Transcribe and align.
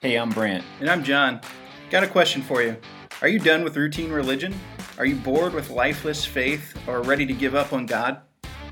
Hey, 0.00 0.14
I'm 0.14 0.30
Brant. 0.30 0.62
And 0.78 0.88
I'm 0.88 1.02
John. 1.02 1.40
Got 1.90 2.04
a 2.04 2.06
question 2.06 2.40
for 2.40 2.62
you. 2.62 2.76
Are 3.20 3.26
you 3.26 3.40
done 3.40 3.64
with 3.64 3.76
routine 3.76 4.12
religion? 4.12 4.54
Are 4.96 5.04
you 5.04 5.16
bored 5.16 5.52
with 5.52 5.70
lifeless 5.70 6.24
faith 6.24 6.72
or 6.86 7.02
ready 7.02 7.26
to 7.26 7.32
give 7.32 7.56
up 7.56 7.72
on 7.72 7.84
God? 7.84 8.20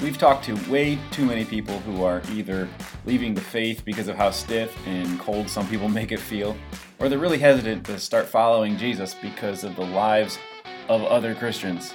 We've 0.00 0.16
talked 0.16 0.44
to 0.44 0.54
way 0.70 1.00
too 1.10 1.24
many 1.24 1.44
people 1.44 1.80
who 1.80 2.04
are 2.04 2.22
either 2.30 2.68
leaving 3.06 3.34
the 3.34 3.40
faith 3.40 3.84
because 3.84 4.06
of 4.06 4.14
how 4.14 4.30
stiff 4.30 4.72
and 4.86 5.18
cold 5.18 5.50
some 5.50 5.66
people 5.66 5.88
make 5.98 6.12
it 6.12 6.20
feel, 6.20 6.56
or 7.00 7.08
they're 7.08 7.18
really 7.18 7.38
hesitant 7.38 7.84
to 7.86 7.98
start 7.98 8.26
following 8.26 8.76
Jesus 8.76 9.12
because 9.20 9.64
of 9.64 9.74
the 9.74 9.84
lives 9.84 10.38
of 10.88 11.02
other 11.02 11.34
Christians. 11.34 11.92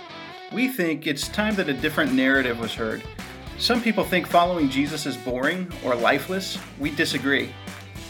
We 0.52 0.68
think 0.68 1.08
it's 1.08 1.30
time 1.30 1.56
that 1.56 1.70
a 1.70 1.74
different 1.74 2.12
narrative 2.12 2.60
was 2.60 2.74
heard. 2.74 3.02
Some 3.60 3.82
people 3.82 4.04
think 4.04 4.28
following 4.28 4.70
Jesus 4.70 5.06
is 5.06 5.16
boring 5.16 5.72
or 5.86 5.96
lifeless. 5.96 6.58
We 6.80 6.92
disagree. 6.92 7.54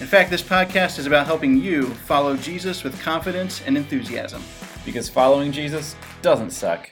In 0.01 0.07
fact, 0.07 0.31
this 0.31 0.41
podcast 0.41 0.97
is 0.97 1.05
about 1.05 1.27
helping 1.27 1.61
you 1.61 1.85
follow 1.85 2.35
Jesus 2.35 2.83
with 2.83 2.99
confidence 3.01 3.61
and 3.67 3.77
enthusiasm. 3.77 4.41
Because 4.83 5.07
following 5.07 5.51
Jesus 5.51 5.95
doesn't 6.23 6.49
suck. 6.49 6.89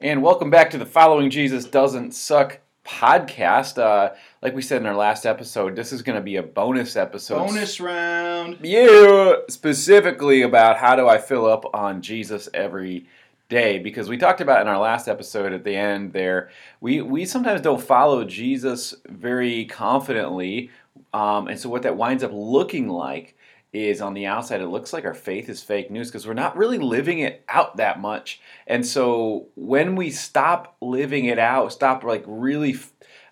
And 0.00 0.22
welcome 0.22 0.48
back 0.48 0.70
to 0.70 0.78
the 0.78 0.86
Following 0.86 1.28
Jesus 1.28 1.64
Doesn't 1.64 2.12
Suck 2.12 2.60
podcast. 2.86 3.78
Uh, 3.78 4.14
like 4.42 4.54
we 4.54 4.62
said 4.62 4.80
in 4.80 4.86
our 4.86 4.94
last 4.94 5.26
episode, 5.26 5.74
this 5.74 5.92
is 5.92 6.02
going 6.02 6.16
to 6.16 6.22
be 6.22 6.36
a 6.36 6.42
bonus 6.44 6.94
episode. 6.94 7.48
Bonus 7.48 7.80
round. 7.80 8.58
Yeah, 8.62 9.32
specifically 9.48 10.42
about 10.42 10.76
how 10.76 10.94
do 10.94 11.08
I 11.08 11.18
fill 11.18 11.46
up 11.46 11.64
on 11.74 12.00
Jesus 12.00 12.48
every 12.54 13.06
day 13.50 13.78
because 13.78 14.08
we 14.08 14.16
talked 14.16 14.40
about 14.40 14.62
in 14.62 14.68
our 14.68 14.78
last 14.78 15.08
episode 15.08 15.52
at 15.52 15.64
the 15.64 15.76
end 15.76 16.12
there 16.14 16.50
we 16.80 17.02
we 17.02 17.26
sometimes 17.26 17.60
don't 17.60 17.82
follow 17.82 18.24
jesus 18.24 18.94
very 19.08 19.66
confidently 19.66 20.70
um, 21.12 21.48
and 21.48 21.58
so 21.58 21.68
what 21.68 21.82
that 21.82 21.96
winds 21.96 22.22
up 22.22 22.30
looking 22.32 22.88
like 22.88 23.36
is 23.72 24.00
on 24.00 24.14
the 24.14 24.26
outside 24.26 24.60
it 24.60 24.66
looks 24.66 24.92
like 24.92 25.04
our 25.04 25.14
faith 25.14 25.48
is 25.48 25.62
fake 25.62 25.90
news 25.90 26.08
because 26.08 26.26
we're 26.26 26.34
not 26.34 26.56
really 26.56 26.78
living 26.78 27.20
it 27.20 27.44
out 27.48 27.76
that 27.76 28.00
much. 28.00 28.40
And 28.66 28.84
so 28.84 29.46
when 29.54 29.94
we 29.94 30.10
stop 30.10 30.76
living 30.80 31.26
it 31.26 31.38
out 31.38 31.72
stop 31.72 32.02
like 32.02 32.24
really 32.26 32.76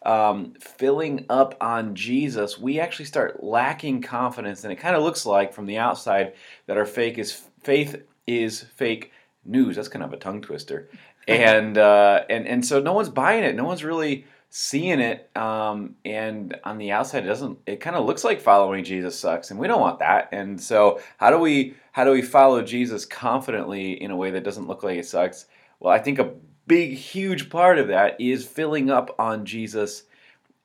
um, 0.07 0.55
filling 0.61 1.27
up 1.29 1.57
on 1.61 1.95
jesus 1.97 2.57
we 2.57 2.79
actually 2.79 3.05
start 3.05 3.43
lacking 3.43 4.01
confidence 4.01 4.63
and 4.63 4.73
it 4.73 4.77
kind 4.77 4.95
of 4.95 5.03
looks 5.03 5.27
like 5.27 5.53
from 5.53 5.67
the 5.67 5.79
outside 5.79 6.35
that 6.67 6.77
our 6.77 6.87
fake 6.87 7.19
is 7.19 7.33
faith 7.63 8.01
is 8.27 8.63
fake 8.77 9.13
news. 9.45 9.77
That's 9.77 9.89
kind 9.89 10.05
of 10.05 10.13
a 10.13 10.17
tongue 10.17 10.41
twister, 10.41 10.89
and 11.27 11.77
uh, 11.79 12.25
and 12.29 12.47
and 12.47 12.65
so 12.65 12.81
no 12.81 12.93
one's 12.93 13.09
buying 13.09 13.45
it. 13.45 13.57
No 13.57 13.65
one's 13.65 13.85
really 13.85 14.27
seeing 14.51 15.01
it. 15.01 15.31
Um, 15.37 15.97
and 16.05 16.57
on 16.65 16.79
the 16.79 16.93
outside, 16.93 17.25
it 17.25 17.29
doesn't. 17.29 17.59
It 17.67 17.81
kind 17.81 17.97
of 17.97 18.07
looks 18.07 18.25
like 18.25 18.41
following 18.41 18.85
Jesus 18.85 19.19
sucks, 19.19 19.51
and 19.51 19.61
we 19.61 19.69
don't 19.69 19.81
want 19.81 19.99
that. 20.01 20.29
And 20.33 20.61
so 20.61 21.01
how 21.19 21.31
do 21.31 21.39
we 21.39 21.75
how 21.93 22.05
do 22.05 22.13
we 22.13 22.23
follow 22.23 22.63
Jesus 22.63 23.05
confidently 23.05 24.03
in 24.03 24.11
a 24.11 24.17
way 24.17 24.31
that 24.31 24.45
doesn't 24.45 24.69
look 24.69 24.83
like 24.83 24.99
it 24.99 25.07
sucks? 25.07 25.47
Well, 25.81 25.93
I 25.93 25.99
think 25.99 26.19
a 26.19 26.33
big, 26.67 26.95
huge 26.95 27.51
part 27.51 27.79
of 27.79 27.89
that 27.89 28.21
is 28.21 28.47
filling 28.47 28.91
up 28.91 29.15
on 29.19 29.45
Jesus 29.45 30.05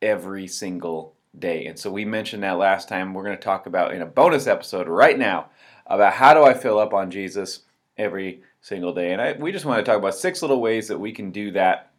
every 0.02 0.48
single 0.48 1.16
day. 1.38 1.66
And 1.66 1.80
so 1.80 1.92
we 1.92 2.06
mentioned 2.06 2.44
that 2.44 2.58
last 2.58 2.90
time. 2.90 3.14
We're 3.14 3.24
going 3.24 3.38
to 3.38 3.44
talk 3.44 3.66
about 3.66 3.94
in 3.94 4.02
a 4.02 4.06
bonus 4.06 4.48
episode 4.48 4.88
right 4.88 5.18
now 5.18 5.50
about 5.88 6.14
how 6.14 6.34
do 6.34 6.44
I 6.44 6.54
fill 6.54 6.78
up 6.80 6.94
on 6.94 7.10
Jesus 7.10 7.62
every 7.98 8.42
single 8.64 8.94
day. 8.94 9.12
And 9.12 9.22
I, 9.22 9.34
we 9.34 9.52
just 9.52 9.66
want 9.66 9.78
to 9.78 9.84
talk 9.84 10.00
about 10.00 10.16
six 10.16 10.42
little 10.42 10.62
ways 10.62 10.88
that 10.88 10.98
we 10.98 11.12
can 11.12 11.32
do 11.32 11.52
that 11.52 11.92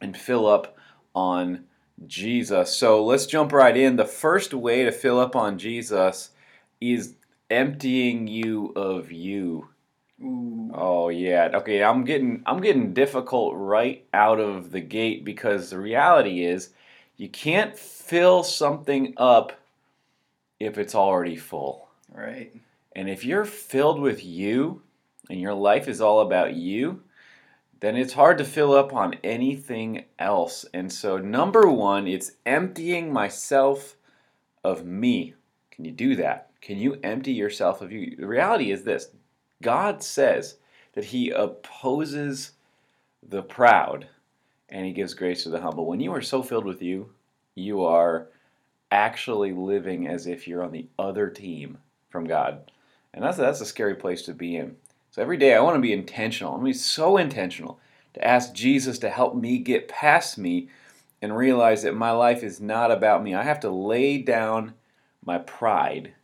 and 0.00 0.16
fill 0.16 0.46
up 0.46 0.76
on 1.14 1.64
Jesus. 2.06 2.74
So 2.74 3.04
let's 3.04 3.26
jump 3.26 3.52
right 3.52 3.76
in. 3.76 3.96
The 3.96 4.04
first 4.04 4.54
way 4.54 4.84
to 4.84 4.92
fill 4.92 5.18
up 5.18 5.34
on 5.36 5.58
Jesus 5.58 6.30
is 6.80 7.16
emptying 7.50 8.28
you 8.28 8.72
of 8.76 9.10
you. 9.10 9.68
Ooh. 10.22 10.70
Oh 10.72 11.08
yeah. 11.08 11.50
Okay, 11.52 11.82
I'm 11.82 12.04
getting 12.04 12.44
I'm 12.46 12.60
getting 12.60 12.94
difficult 12.94 13.54
right 13.56 14.06
out 14.14 14.38
of 14.38 14.70
the 14.70 14.80
gate 14.80 15.24
because 15.24 15.70
the 15.70 15.78
reality 15.80 16.44
is 16.44 16.70
you 17.16 17.28
can't 17.28 17.76
fill 17.76 18.44
something 18.44 19.14
up 19.16 19.52
if 20.60 20.78
it's 20.78 20.94
already 20.94 21.36
full. 21.36 21.88
Right. 22.08 22.54
And 22.94 23.10
if 23.10 23.24
you're 23.24 23.44
filled 23.44 24.00
with 24.00 24.24
you, 24.24 24.82
and 25.28 25.40
your 25.40 25.54
life 25.54 25.88
is 25.88 26.00
all 26.00 26.20
about 26.20 26.54
you, 26.54 27.02
then 27.80 27.96
it's 27.96 28.12
hard 28.14 28.38
to 28.38 28.44
fill 28.44 28.72
up 28.72 28.92
on 28.92 29.16
anything 29.22 30.04
else. 30.18 30.64
And 30.72 30.92
so, 30.92 31.18
number 31.18 31.68
one, 31.68 32.06
it's 32.06 32.32
emptying 32.46 33.12
myself 33.12 33.96
of 34.62 34.84
me. 34.84 35.34
Can 35.70 35.84
you 35.84 35.92
do 35.92 36.16
that? 36.16 36.50
Can 36.60 36.78
you 36.78 36.98
empty 37.02 37.32
yourself 37.32 37.82
of 37.82 37.92
you? 37.92 38.16
The 38.16 38.26
reality 38.26 38.70
is 38.70 38.84
this 38.84 39.08
God 39.60 40.02
says 40.02 40.56
that 40.94 41.04
He 41.04 41.30
opposes 41.30 42.52
the 43.28 43.42
proud 43.42 44.08
and 44.68 44.86
He 44.86 44.92
gives 44.92 45.14
grace 45.14 45.42
to 45.42 45.50
the 45.50 45.60
humble. 45.60 45.86
When 45.86 46.00
you 46.00 46.12
are 46.14 46.22
so 46.22 46.42
filled 46.42 46.64
with 46.64 46.80
you, 46.80 47.10
you 47.54 47.84
are 47.84 48.28
actually 48.90 49.52
living 49.52 50.06
as 50.06 50.26
if 50.26 50.46
you're 50.46 50.62
on 50.62 50.72
the 50.72 50.86
other 50.98 51.28
team 51.28 51.78
from 52.08 52.26
God. 52.26 52.70
And 53.12 53.22
that's, 53.22 53.36
that's 53.36 53.60
a 53.60 53.66
scary 53.66 53.94
place 53.94 54.22
to 54.22 54.32
be 54.32 54.56
in. 54.56 54.76
So 55.14 55.22
every 55.22 55.36
day 55.36 55.54
I 55.54 55.60
want 55.60 55.76
to 55.76 55.80
be 55.80 55.92
intentional. 55.92 56.50
I 56.50 56.54
want 56.54 56.64
to 56.64 56.70
be 56.70 56.72
so 56.72 57.18
intentional 57.18 57.78
to 58.14 58.26
ask 58.26 58.52
Jesus 58.52 58.98
to 58.98 59.08
help 59.08 59.36
me 59.36 59.58
get 59.58 59.86
past 59.86 60.38
me 60.38 60.68
and 61.22 61.36
realize 61.36 61.84
that 61.84 61.94
my 61.94 62.10
life 62.10 62.42
is 62.42 62.60
not 62.60 62.90
about 62.90 63.22
me. 63.22 63.32
I 63.32 63.44
have 63.44 63.60
to 63.60 63.70
lay 63.70 64.18
down 64.18 64.74
my 65.24 65.38
pride. 65.38 66.14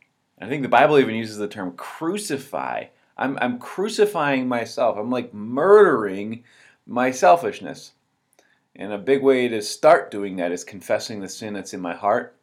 I 0.41 0.49
think 0.49 0.63
the 0.63 0.69
Bible 0.69 0.99
even 0.99 1.15
uses 1.15 1.37
the 1.37 1.47
term 1.47 1.77
crucify. 1.77 2.87
I'm, 3.17 3.39
I'm 3.41 3.61
crucifying 3.61 4.49
myself. 4.49 4.99
I'm 4.99 5.09
like 5.09 5.33
murdering 5.33 6.43
my 6.85 7.13
selfishness. 7.13 7.93
And 8.75 8.93
a 8.93 8.99
big 8.99 9.23
way 9.23 9.47
to 9.47 9.63
start 9.63 10.11
doing 10.11 10.35
that 10.39 10.51
is 10.51 10.65
confessing 10.65 11.21
the 11.21 11.29
sin 11.29 11.55
that's 11.55 11.75
in 11.75 11.81
my 11.81 11.95
heart, 11.95 12.35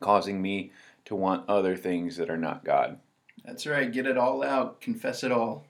causing 0.00 0.42
me 0.42 0.70
to 1.06 1.16
want 1.16 1.48
other 1.48 1.76
things 1.76 2.18
that 2.18 2.28
are 2.28 2.36
not 2.36 2.62
God. 2.62 2.98
That's 3.42 3.66
right. 3.66 3.90
Get 3.90 4.06
it 4.06 4.18
all 4.18 4.44
out. 4.44 4.82
Confess 4.82 5.24
it 5.24 5.32
all. 5.32 5.64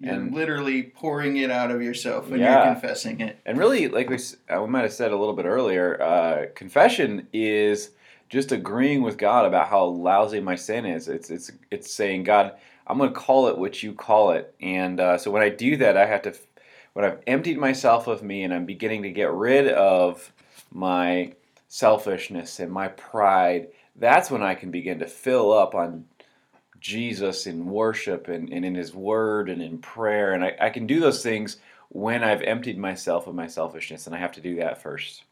You're 0.00 0.14
and 0.14 0.34
literally 0.34 0.82
pouring 0.82 1.36
it 1.36 1.50
out 1.50 1.70
of 1.70 1.82
yourself 1.82 2.30
when 2.30 2.40
yeah. 2.40 2.64
you're 2.64 2.72
confessing 2.72 3.20
it. 3.20 3.38
And 3.44 3.58
really, 3.58 3.88
like 3.88 4.08
we, 4.08 4.16
uh, 4.48 4.62
we 4.62 4.68
might 4.68 4.82
have 4.82 4.94
said 4.94 5.12
a 5.12 5.16
little 5.16 5.34
bit 5.34 5.44
earlier, 5.44 6.00
uh, 6.02 6.46
confession 6.54 7.28
is 7.34 7.90
just 8.30 8.50
agreeing 8.50 9.02
with 9.02 9.18
God 9.18 9.44
about 9.44 9.68
how 9.68 9.84
lousy 9.84 10.40
my 10.40 10.54
sin 10.54 10.86
is. 10.86 11.08
It's 11.08 11.28
it's 11.28 11.52
it's 11.70 11.92
saying, 11.92 12.24
God, 12.24 12.54
I'm 12.90 12.98
going 12.98 13.12
to 13.12 13.18
call 13.18 13.48
it 13.48 13.58
what 13.58 13.82
you 13.82 13.92
call 13.92 14.32
it. 14.32 14.54
And 14.60 14.98
uh, 14.98 15.18
so 15.18 15.30
when 15.30 15.42
I 15.42 15.48
do 15.48 15.76
that, 15.76 15.96
I 15.96 16.06
have 16.06 16.22
to, 16.22 16.34
when 16.92 17.04
I've 17.04 17.20
emptied 17.26 17.58
myself 17.58 18.08
of 18.08 18.22
me 18.22 18.42
and 18.42 18.52
I'm 18.52 18.66
beginning 18.66 19.02
to 19.02 19.10
get 19.10 19.30
rid 19.32 19.68
of 19.68 20.32
my 20.72 21.34
selfishness 21.68 22.58
and 22.58 22.72
my 22.72 22.88
pride, 22.88 23.68
that's 23.94 24.30
when 24.30 24.42
I 24.42 24.56
can 24.56 24.72
begin 24.72 24.98
to 24.98 25.06
fill 25.06 25.52
up 25.52 25.74
on 25.76 26.06
Jesus 26.80 27.46
in 27.46 27.66
worship 27.66 28.28
and, 28.28 28.52
and 28.52 28.64
in 28.64 28.74
His 28.74 28.94
Word 28.94 29.48
and 29.48 29.62
in 29.62 29.78
prayer. 29.78 30.32
And 30.32 30.44
I, 30.44 30.56
I 30.60 30.70
can 30.70 30.86
do 30.86 31.00
those 31.00 31.22
things 31.22 31.58
when 31.88 32.22
I've 32.22 32.42
emptied 32.42 32.78
myself 32.78 33.26
of 33.26 33.34
my 33.34 33.46
selfishness, 33.46 34.06
and 34.06 34.14
I 34.14 34.18
have 34.18 34.32
to 34.32 34.40
do 34.40 34.56
that 34.56 34.80
first. 34.80 35.24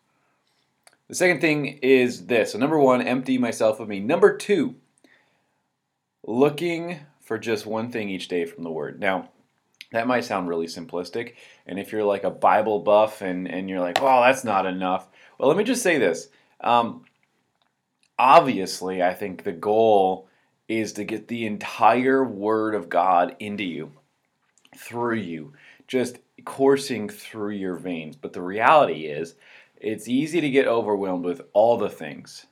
The 1.08 1.14
second 1.14 1.40
thing 1.40 1.78
is 1.82 2.26
this. 2.26 2.52
So, 2.52 2.58
number 2.58 2.78
one, 2.78 3.00
empty 3.00 3.38
myself 3.38 3.80
of 3.80 3.88
me. 3.88 4.00
Number 4.00 4.36
two, 4.36 4.74
looking 6.26 7.00
for 7.20 7.38
just 7.38 7.64
one 7.64 7.90
thing 7.90 8.10
each 8.10 8.28
day 8.28 8.44
from 8.44 8.64
the 8.64 8.70
Word. 8.70 9.00
Now, 9.00 9.30
that 9.92 10.06
might 10.06 10.24
sound 10.24 10.48
really 10.48 10.66
simplistic. 10.66 11.34
And 11.66 11.78
if 11.78 11.92
you're 11.92 12.04
like 12.04 12.24
a 12.24 12.30
Bible 12.30 12.80
buff 12.80 13.22
and, 13.22 13.48
and 13.48 13.68
you're 13.68 13.80
like, 13.80 14.02
well, 14.02 14.22
that's 14.22 14.44
not 14.44 14.66
enough. 14.66 15.08
Well, 15.38 15.48
let 15.48 15.56
me 15.56 15.64
just 15.64 15.82
say 15.82 15.98
this. 15.98 16.28
Um, 16.60 17.04
obviously, 18.18 19.02
I 19.02 19.14
think 19.14 19.44
the 19.44 19.52
goal 19.52 20.27
is 20.68 20.92
to 20.92 21.04
get 21.04 21.28
the 21.28 21.46
entire 21.46 22.22
Word 22.22 22.74
of 22.74 22.88
God 22.88 23.34
into 23.40 23.64
you, 23.64 23.92
through 24.76 25.16
you, 25.16 25.54
just 25.86 26.18
coursing 26.44 27.08
through 27.08 27.52
your 27.52 27.74
veins. 27.74 28.16
But 28.16 28.34
the 28.34 28.42
reality 28.42 29.06
is, 29.06 29.34
it's 29.76 30.08
easy 30.08 30.40
to 30.40 30.50
get 30.50 30.66
overwhelmed 30.66 31.24
with 31.24 31.40
all 31.52 31.78
the 31.78 31.88
things. 31.88 32.46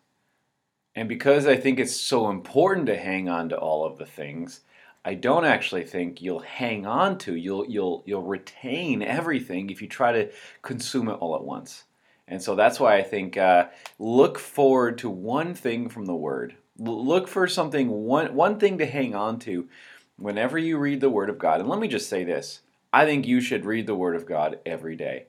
And 0.95 1.09
because 1.09 1.47
I 1.47 1.57
think 1.57 1.79
it's 1.79 1.95
so 1.95 2.31
important 2.31 2.87
to 2.87 2.97
hang 2.97 3.29
on 3.29 3.51
to 3.51 3.59
all 3.59 3.85
of 3.85 3.99
the 3.99 4.07
things, 4.07 4.63
I 5.05 5.15
don't 5.15 5.45
actually 5.45 5.85
think 5.85 6.23
you'll 6.23 6.41
hang 6.41 6.85
on 6.87 7.19
to 7.19 7.37
you'll 7.37 7.67
you'll 7.67 8.03
you'll 8.07 8.23
retain 8.23 9.03
everything 9.03 9.71
if 9.71 9.81
you 9.81 9.87
try 9.87 10.11
to 10.11 10.31
consume 10.63 11.09
it 11.09 11.13
all 11.13 11.37
at 11.37 11.45
once. 11.45 11.85
And 12.27 12.43
so 12.43 12.57
that's 12.57 12.81
why 12.81 12.97
I 12.97 13.03
think 13.03 13.37
uh, 13.37 13.67
look 14.01 14.39
forward 14.39 14.99
to 14.99 15.11
one 15.11 15.55
thing 15.55 15.89
from 15.89 16.07
the 16.07 16.15
Word 16.15 16.57
look 16.79 17.29
for 17.29 17.47
something 17.47 17.89
one 17.89 18.35
one 18.35 18.59
thing 18.59 18.79
to 18.79 18.87
hang 18.87 19.15
on 19.15 19.39
to 19.39 19.69
whenever 20.17 20.59
you 20.59 20.79
read 20.79 21.01
the 21.01 21.11
word 21.11 21.31
of 21.31 21.39
god 21.39 21.61
and 21.61 21.69
let 21.69 21.79
me 21.79 21.89
just 21.89 22.09
say 22.09 22.25
this 22.25 22.61
i 22.93 23.05
think 23.05 23.27
you 23.27 23.41
should 23.41 23.65
read 23.65 23.87
the 23.87 23.95
word 23.95 24.17
of 24.17 24.27
god 24.27 24.59
every 24.67 24.97
day 24.97 25.25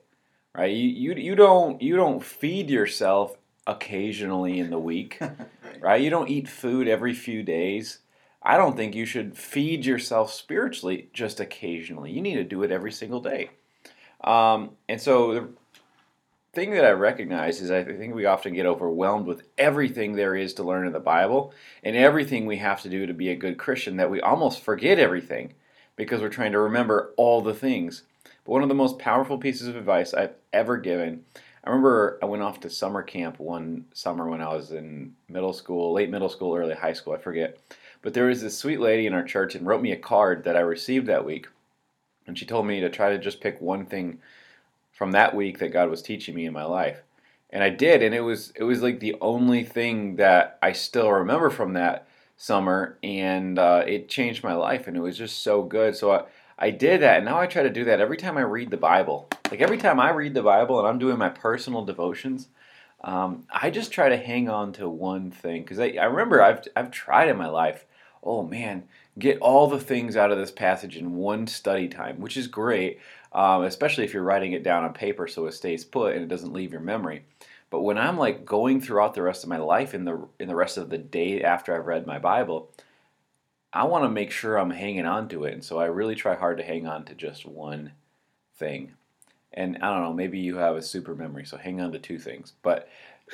right 0.54 0.74
you 0.74 0.88
you, 0.88 1.14
you 1.14 1.34
don't 1.34 1.80
you 1.80 1.96
don't 1.96 2.22
feed 2.22 2.68
yourself 2.68 3.36
occasionally 3.68 4.58
in 4.58 4.70
the 4.70 4.78
week, 4.78 5.20
right. 5.80 6.00
You 6.00 6.10
don't 6.10 6.30
eat 6.30 6.48
food 6.48 6.88
every 6.88 7.14
few 7.14 7.44
days. 7.44 7.98
I 8.42 8.56
don't 8.56 8.76
think 8.76 8.94
you 8.94 9.04
should 9.04 9.36
feed 9.36 9.84
yourself 9.84 10.32
spiritually 10.32 11.10
just 11.12 11.38
occasionally. 11.38 12.10
You 12.10 12.22
need 12.22 12.36
to 12.36 12.44
do 12.44 12.62
it 12.62 12.72
every 12.72 12.90
single 12.90 13.20
day. 13.20 13.50
Um, 14.24 14.70
and 14.88 15.00
so 15.00 15.34
the 15.34 15.48
thing 16.52 16.70
that 16.70 16.84
I 16.84 16.90
recognize 16.90 17.60
is 17.60 17.70
I 17.70 17.84
think 17.84 18.14
we 18.14 18.24
often 18.24 18.54
get 18.54 18.66
overwhelmed 18.66 19.26
with 19.26 19.42
everything 19.58 20.14
there 20.14 20.34
is 20.34 20.54
to 20.54 20.62
learn 20.62 20.86
in 20.86 20.92
the 20.92 21.00
Bible 21.00 21.52
and 21.82 21.94
everything 21.94 22.46
we 22.46 22.56
have 22.56 22.82
to 22.82 22.88
do 22.88 23.06
to 23.06 23.14
be 23.14 23.28
a 23.28 23.36
good 23.36 23.58
Christian 23.58 23.96
that 23.96 24.10
we 24.10 24.20
almost 24.20 24.62
forget 24.62 24.98
everything 24.98 25.54
because 25.96 26.20
we're 26.20 26.28
trying 26.28 26.52
to 26.52 26.60
remember 26.60 27.12
all 27.16 27.42
the 27.42 27.54
things. 27.54 28.02
But 28.44 28.52
one 28.52 28.62
of 28.62 28.68
the 28.68 28.74
most 28.74 28.98
powerful 28.98 29.36
pieces 29.36 29.68
of 29.68 29.76
advice 29.76 30.14
I've 30.14 30.34
ever 30.52 30.78
given, 30.78 31.24
I 31.64 31.70
remember 31.70 32.18
I 32.22 32.26
went 32.26 32.42
off 32.42 32.60
to 32.60 32.70
summer 32.70 33.02
camp 33.02 33.38
one 33.38 33.84
summer 33.92 34.28
when 34.28 34.40
I 34.40 34.54
was 34.54 34.72
in 34.72 35.14
middle 35.28 35.52
school, 35.52 35.92
late 35.92 36.10
middle 36.10 36.30
school, 36.30 36.56
early 36.56 36.74
high 36.74 36.94
school, 36.94 37.12
I 37.12 37.18
forget. 37.18 37.58
But 38.00 38.14
there 38.14 38.26
was 38.26 38.40
this 38.40 38.56
sweet 38.56 38.80
lady 38.80 39.06
in 39.06 39.12
our 39.12 39.24
church 39.24 39.54
and 39.54 39.66
wrote 39.66 39.82
me 39.82 39.92
a 39.92 39.96
card 39.96 40.44
that 40.44 40.56
I 40.56 40.60
received 40.60 41.08
that 41.08 41.26
week. 41.26 41.48
And 42.26 42.38
she 42.38 42.46
told 42.46 42.66
me 42.66 42.80
to 42.80 42.88
try 42.88 43.10
to 43.10 43.18
just 43.18 43.40
pick 43.40 43.60
one 43.60 43.86
thing 43.86 44.20
from 44.98 45.12
that 45.12 45.32
week 45.32 45.60
that 45.60 45.72
God 45.72 45.90
was 45.90 46.02
teaching 46.02 46.34
me 46.34 46.44
in 46.44 46.52
my 46.52 46.64
life. 46.64 47.04
And 47.50 47.62
I 47.62 47.70
did, 47.70 48.02
and 48.02 48.12
it 48.12 48.20
was 48.20 48.52
it 48.56 48.64
was 48.64 48.82
like 48.82 48.98
the 48.98 49.14
only 49.20 49.62
thing 49.62 50.16
that 50.16 50.58
I 50.60 50.72
still 50.72 51.10
remember 51.12 51.50
from 51.50 51.74
that 51.74 52.08
summer, 52.36 52.98
and 53.02 53.58
uh, 53.58 53.84
it 53.86 54.08
changed 54.08 54.42
my 54.42 54.54
life, 54.54 54.88
and 54.88 54.96
it 54.96 55.00
was 55.00 55.16
just 55.16 55.38
so 55.38 55.62
good. 55.62 55.96
So 55.96 56.10
I, 56.10 56.24
I 56.58 56.70
did 56.70 57.00
that, 57.00 57.18
and 57.18 57.24
now 57.24 57.38
I 57.38 57.46
try 57.46 57.62
to 57.62 57.70
do 57.70 57.84
that 57.84 58.00
every 58.00 58.16
time 58.16 58.36
I 58.36 58.42
read 58.42 58.70
the 58.70 58.76
Bible. 58.76 59.28
Like 59.50 59.60
every 59.60 59.78
time 59.78 60.00
I 60.00 60.10
read 60.10 60.34
the 60.34 60.42
Bible 60.42 60.78
and 60.80 60.88
I'm 60.88 60.98
doing 60.98 61.16
my 61.16 61.30
personal 61.30 61.84
devotions, 61.84 62.48
um, 63.02 63.44
I 63.50 63.70
just 63.70 63.92
try 63.92 64.08
to 64.08 64.16
hang 64.16 64.50
on 64.50 64.72
to 64.74 64.88
one 64.88 65.30
thing 65.30 65.62
because 65.62 65.78
I, 65.78 65.94
I 65.98 66.06
remember 66.06 66.42
I've 66.42 66.66
I've 66.74 66.90
tried 66.90 67.28
in 67.28 67.38
my 67.38 67.48
life. 67.48 67.86
Oh 68.22 68.42
man, 68.42 68.82
get 69.16 69.38
all 69.38 69.68
the 69.68 69.80
things 69.80 70.16
out 70.16 70.32
of 70.32 70.38
this 70.38 70.50
passage 70.50 70.96
in 70.96 71.14
one 71.14 71.46
study 71.46 71.88
time, 71.88 72.20
which 72.20 72.36
is 72.36 72.48
great, 72.48 72.98
um, 73.32 73.62
especially 73.64 74.04
if 74.04 74.14
you're 74.14 74.22
writing 74.22 74.52
it 74.52 74.62
down 74.62 74.84
on 74.84 74.92
paper 74.92 75.26
so 75.26 75.46
it 75.46 75.52
stays 75.52 75.84
put 75.84 76.14
and 76.14 76.22
it 76.22 76.28
doesn't 76.28 76.52
leave 76.52 76.72
your 76.72 76.80
memory. 76.80 77.24
But 77.70 77.82
when 77.82 77.98
I'm 77.98 78.16
like 78.16 78.44
going 78.44 78.80
throughout 78.80 79.14
the 79.14 79.22
rest 79.22 79.42
of 79.42 79.50
my 79.50 79.58
life 79.58 79.94
in 79.94 80.04
the 80.04 80.26
in 80.38 80.48
the 80.48 80.56
rest 80.56 80.78
of 80.78 80.88
the 80.88 80.98
day 80.98 81.42
after 81.42 81.74
I've 81.74 81.86
read 81.86 82.06
my 82.06 82.18
Bible, 82.18 82.70
I 83.72 83.84
want 83.84 84.04
to 84.04 84.08
make 84.08 84.30
sure 84.30 84.56
I'm 84.56 84.70
hanging 84.70 85.06
on 85.06 85.28
to 85.28 85.44
it, 85.44 85.52
and 85.52 85.62
so 85.62 85.78
I 85.78 85.86
really 85.86 86.14
try 86.14 86.34
hard 86.34 86.58
to 86.58 86.64
hang 86.64 86.86
on 86.86 87.04
to 87.06 87.14
just 87.14 87.44
one 87.44 87.92
thing. 88.56 88.92
And 89.52 89.78
I 89.82 89.92
don't 89.92 90.02
know, 90.02 90.12
maybe 90.12 90.38
you 90.38 90.56
have 90.56 90.76
a 90.76 90.82
super 90.82 91.14
memory, 91.14 91.44
so 91.44 91.56
hang 91.56 91.80
on 91.80 91.92
to 91.92 91.98
two 91.98 92.18
things. 92.18 92.54
But 92.62 92.88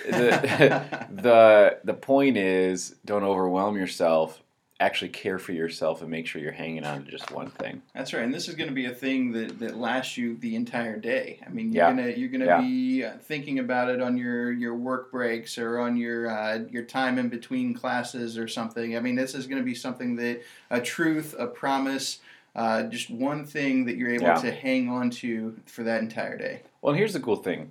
the 0.04 1.06
the 1.10 1.78
the 1.84 1.94
point 1.94 2.36
is, 2.36 2.96
don't 3.04 3.22
overwhelm 3.22 3.76
yourself 3.76 4.42
actually 4.80 5.08
care 5.10 5.38
for 5.38 5.52
yourself 5.52 6.02
and 6.02 6.10
make 6.10 6.26
sure 6.26 6.42
you're 6.42 6.50
hanging 6.52 6.84
on 6.84 7.04
to 7.04 7.10
just 7.10 7.30
one 7.30 7.48
thing. 7.48 7.80
That's 7.94 8.12
right, 8.12 8.24
and 8.24 8.34
this 8.34 8.48
is 8.48 8.56
going 8.56 8.68
to 8.68 8.74
be 8.74 8.86
a 8.86 8.94
thing 8.94 9.30
that, 9.32 9.58
that 9.60 9.76
lasts 9.76 10.16
you 10.16 10.36
the 10.38 10.56
entire 10.56 10.96
day. 10.98 11.38
I 11.46 11.50
mean, 11.50 11.72
you're 11.72 11.84
Yeah. 11.84 11.90
gonna 11.90 12.08
you're 12.10 12.28
gonna 12.28 12.44
Yeah. 12.46 12.60
be 12.60 13.04
uh, 13.04 13.12
thinking 13.18 13.60
about 13.60 13.88
it 13.88 14.00
on 14.00 14.16
your, 14.16 14.52
your 14.52 14.74
work 14.74 15.12
breaks 15.12 15.58
or 15.58 15.78
on 15.78 15.96
your 15.96 16.28
uh, 16.28 16.64
your 16.70 16.82
time 16.82 17.18
in 17.18 17.28
between 17.28 17.72
classes 17.72 18.36
or 18.36 18.48
something. 18.48 18.96
I 18.96 19.00
mean, 19.00 19.14
this 19.14 19.34
is 19.34 19.46
going 19.46 19.60
to 19.62 19.64
be 19.64 19.74
something 19.76 20.16
that 20.16 20.42
a 20.70 20.80
truth, 20.80 21.36
a 21.38 21.46
promise, 21.46 22.18
uh, 22.56 22.82
just 22.84 23.10
one 23.10 23.44
thing 23.46 23.84
that 23.84 23.96
you're 23.96 24.10
able 24.10 24.24
Yeah. 24.26 24.40
to 24.40 24.50
hang 24.50 24.88
on 24.88 25.10
to 25.10 25.56
for 25.66 25.84
that 25.84 26.02
entire 26.02 26.36
day. 26.36 26.62
Well, 26.82 26.94
here's 26.94 27.12
the 27.12 27.20
cool 27.20 27.36
thing. 27.36 27.70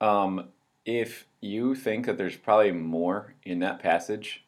Um, 0.00 0.48
if 0.86 1.26
you 1.40 1.74
think 1.74 2.06
that 2.06 2.16
there's 2.16 2.36
probably 2.36 2.72
more 2.72 3.34
in 3.44 3.58
that 3.60 3.78
passage, 3.80 4.44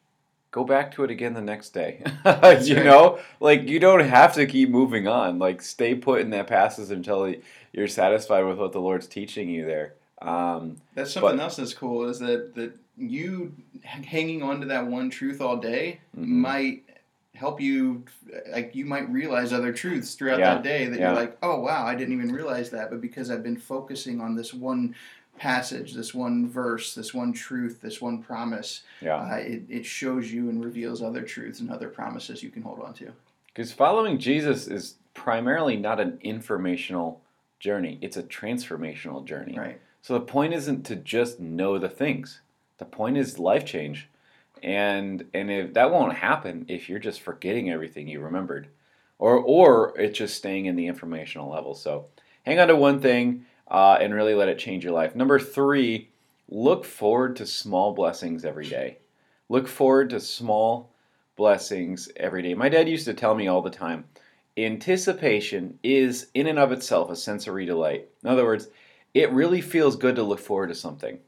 go 0.51 0.63
back 0.63 0.91
to 0.93 1.03
it 1.03 1.11
again 1.11 1.33
the 1.33 1.41
next 1.41 1.69
day. 1.69 2.01
you 2.25 2.31
right. 2.31 2.67
know, 2.85 3.19
like 3.39 3.67
you 3.69 3.79
don't 3.79 3.99
have 4.01 4.33
to 4.35 4.45
keep 4.45 4.69
moving 4.69 5.07
on. 5.07 5.39
Like 5.39 5.61
stay 5.61 5.95
put 5.95 6.21
in 6.21 6.29
that 6.31 6.47
passage 6.47 6.91
until 6.91 7.33
you're 7.71 7.87
satisfied 7.87 8.43
with 8.45 8.57
what 8.57 8.71
the 8.71 8.79
Lord's 8.81 9.07
teaching 9.07 9.49
you 9.49 9.65
there. 9.65 9.93
Um, 10.21 10.77
That's 10.95 11.13
something 11.13 11.37
But- 11.37 11.43
else 11.43 11.55
that's 11.55 11.73
cool 11.73 12.09
is 12.09 12.19
that 12.19 12.53
that 12.55 12.73
you 12.97 13.53
hanging 13.83 14.43
on 14.43 14.59
to 14.59 14.67
that 14.67 14.85
one 14.85 15.09
truth 15.09 15.39
all 15.39 15.55
day 15.55 16.01
Mhm. 16.17 16.25
might 16.27 16.83
help 17.33 17.61
you 17.61 18.03
like 18.51 18.75
you 18.75 18.83
might 18.83 19.09
realize 19.09 19.53
other 19.53 19.71
truths 19.71 20.15
throughout 20.15 20.39
Yeah, 20.39 20.55
that 20.55 20.63
day 20.63 20.87
that 20.87 20.99
yeah. 20.99 21.11
you're 21.13 21.21
like 21.21 21.37
oh 21.41 21.61
wow 21.61 21.85
i 21.85 21.95
didn't 21.95 22.13
even 22.13 22.33
realize 22.33 22.69
that 22.71 22.89
but 22.89 22.99
because 22.99 23.31
i've 23.31 23.43
been 23.43 23.55
focusing 23.55 24.19
on 24.19 24.35
this 24.35 24.53
one 24.53 24.93
passage 25.39 25.93
this 25.93 26.13
one 26.13 26.47
verse 26.47 26.93
this 26.93 27.13
one 27.13 27.31
truth 27.31 27.79
this 27.81 28.01
one 28.01 28.21
promise 28.21 28.83
yeah. 29.01 29.15
uh, 29.15 29.35
it, 29.37 29.63
it 29.69 29.85
shows 29.85 30.31
you 30.31 30.49
and 30.49 30.63
reveals 30.63 31.01
other 31.01 31.21
truths 31.21 31.61
and 31.61 31.71
other 31.71 31.87
promises 31.87 32.43
you 32.43 32.49
can 32.49 32.61
hold 32.61 32.81
on 32.81 32.93
to 32.93 33.11
Because 33.47 33.71
following 33.71 34.19
Jesus 34.19 34.67
is 34.67 34.95
primarily 35.13 35.77
not 35.77 35.99
an 35.99 36.19
informational 36.21 37.21
journey, 37.59 37.97
it's 38.01 38.17
a 38.17 38.23
transformational 38.23 39.23
journey. 39.25 39.57
right 39.57 39.81
So 40.01 40.13
the 40.13 40.21
point 40.21 40.53
isn't 40.53 40.85
to 40.87 40.95
just 40.95 41.39
know 41.39 41.77
the 41.77 41.89
things. 41.89 42.41
The 42.77 42.85
point 42.85 43.17
is 43.17 43.39
life 43.39 43.65
change. 43.65 44.09
And 44.61 45.25
and 45.33 45.49
if 45.49 45.73
that 45.73 45.91
won't 45.91 46.15
happen 46.15 46.65
if 46.67 46.89
you're 46.89 46.99
just 46.99 47.21
forgetting 47.21 47.69
everything 47.69 48.07
you 48.07 48.19
remembered. 48.19 48.67
Or 49.17 49.37
or 49.37 49.97
it's 49.97 50.17
just 50.17 50.35
staying 50.35 50.65
in 50.65 50.75
the 50.75 50.87
informational 50.87 51.49
level. 51.49 51.75
So 51.75 52.07
hang 52.43 52.59
on 52.59 52.67
to 52.67 52.75
one 52.75 52.99
thing 52.99 53.45
uh, 53.69 53.97
and 54.01 54.13
really 54.13 54.33
let 54.33 54.49
it 54.49 54.59
change 54.59 54.83
your 54.83 54.93
life. 54.93 55.15
Number 55.15 55.39
three, 55.39 56.09
look 56.49 56.85
forward 56.85 57.35
to 57.37 57.45
small 57.45 57.93
blessings 57.93 58.45
every 58.45 58.67
day. 58.67 58.97
Look 59.49 59.67
forward 59.67 60.09
to 60.11 60.19
small 60.19 60.91
blessings 61.35 62.09
every 62.17 62.41
day. 62.41 62.53
My 62.53 62.69
dad 62.69 62.89
used 62.89 63.05
to 63.05 63.13
tell 63.13 63.35
me 63.35 63.47
all 63.47 63.61
the 63.61 63.69
time 63.69 64.05
anticipation 64.57 65.79
is, 65.83 66.27
in 66.33 66.47
and 66.47 66.59
of 66.59 66.71
itself, 66.71 67.09
a 67.09 67.15
sensory 67.15 67.65
delight. 67.65 68.09
In 68.23 68.29
other 68.29 68.45
words, 68.45 68.67
it 69.13 69.31
really 69.31 69.61
feels 69.61 69.95
good 69.95 70.15
to 70.15 70.23
look 70.23 70.39
forward 70.39 70.67
to 70.67 70.75
something. 70.75 71.19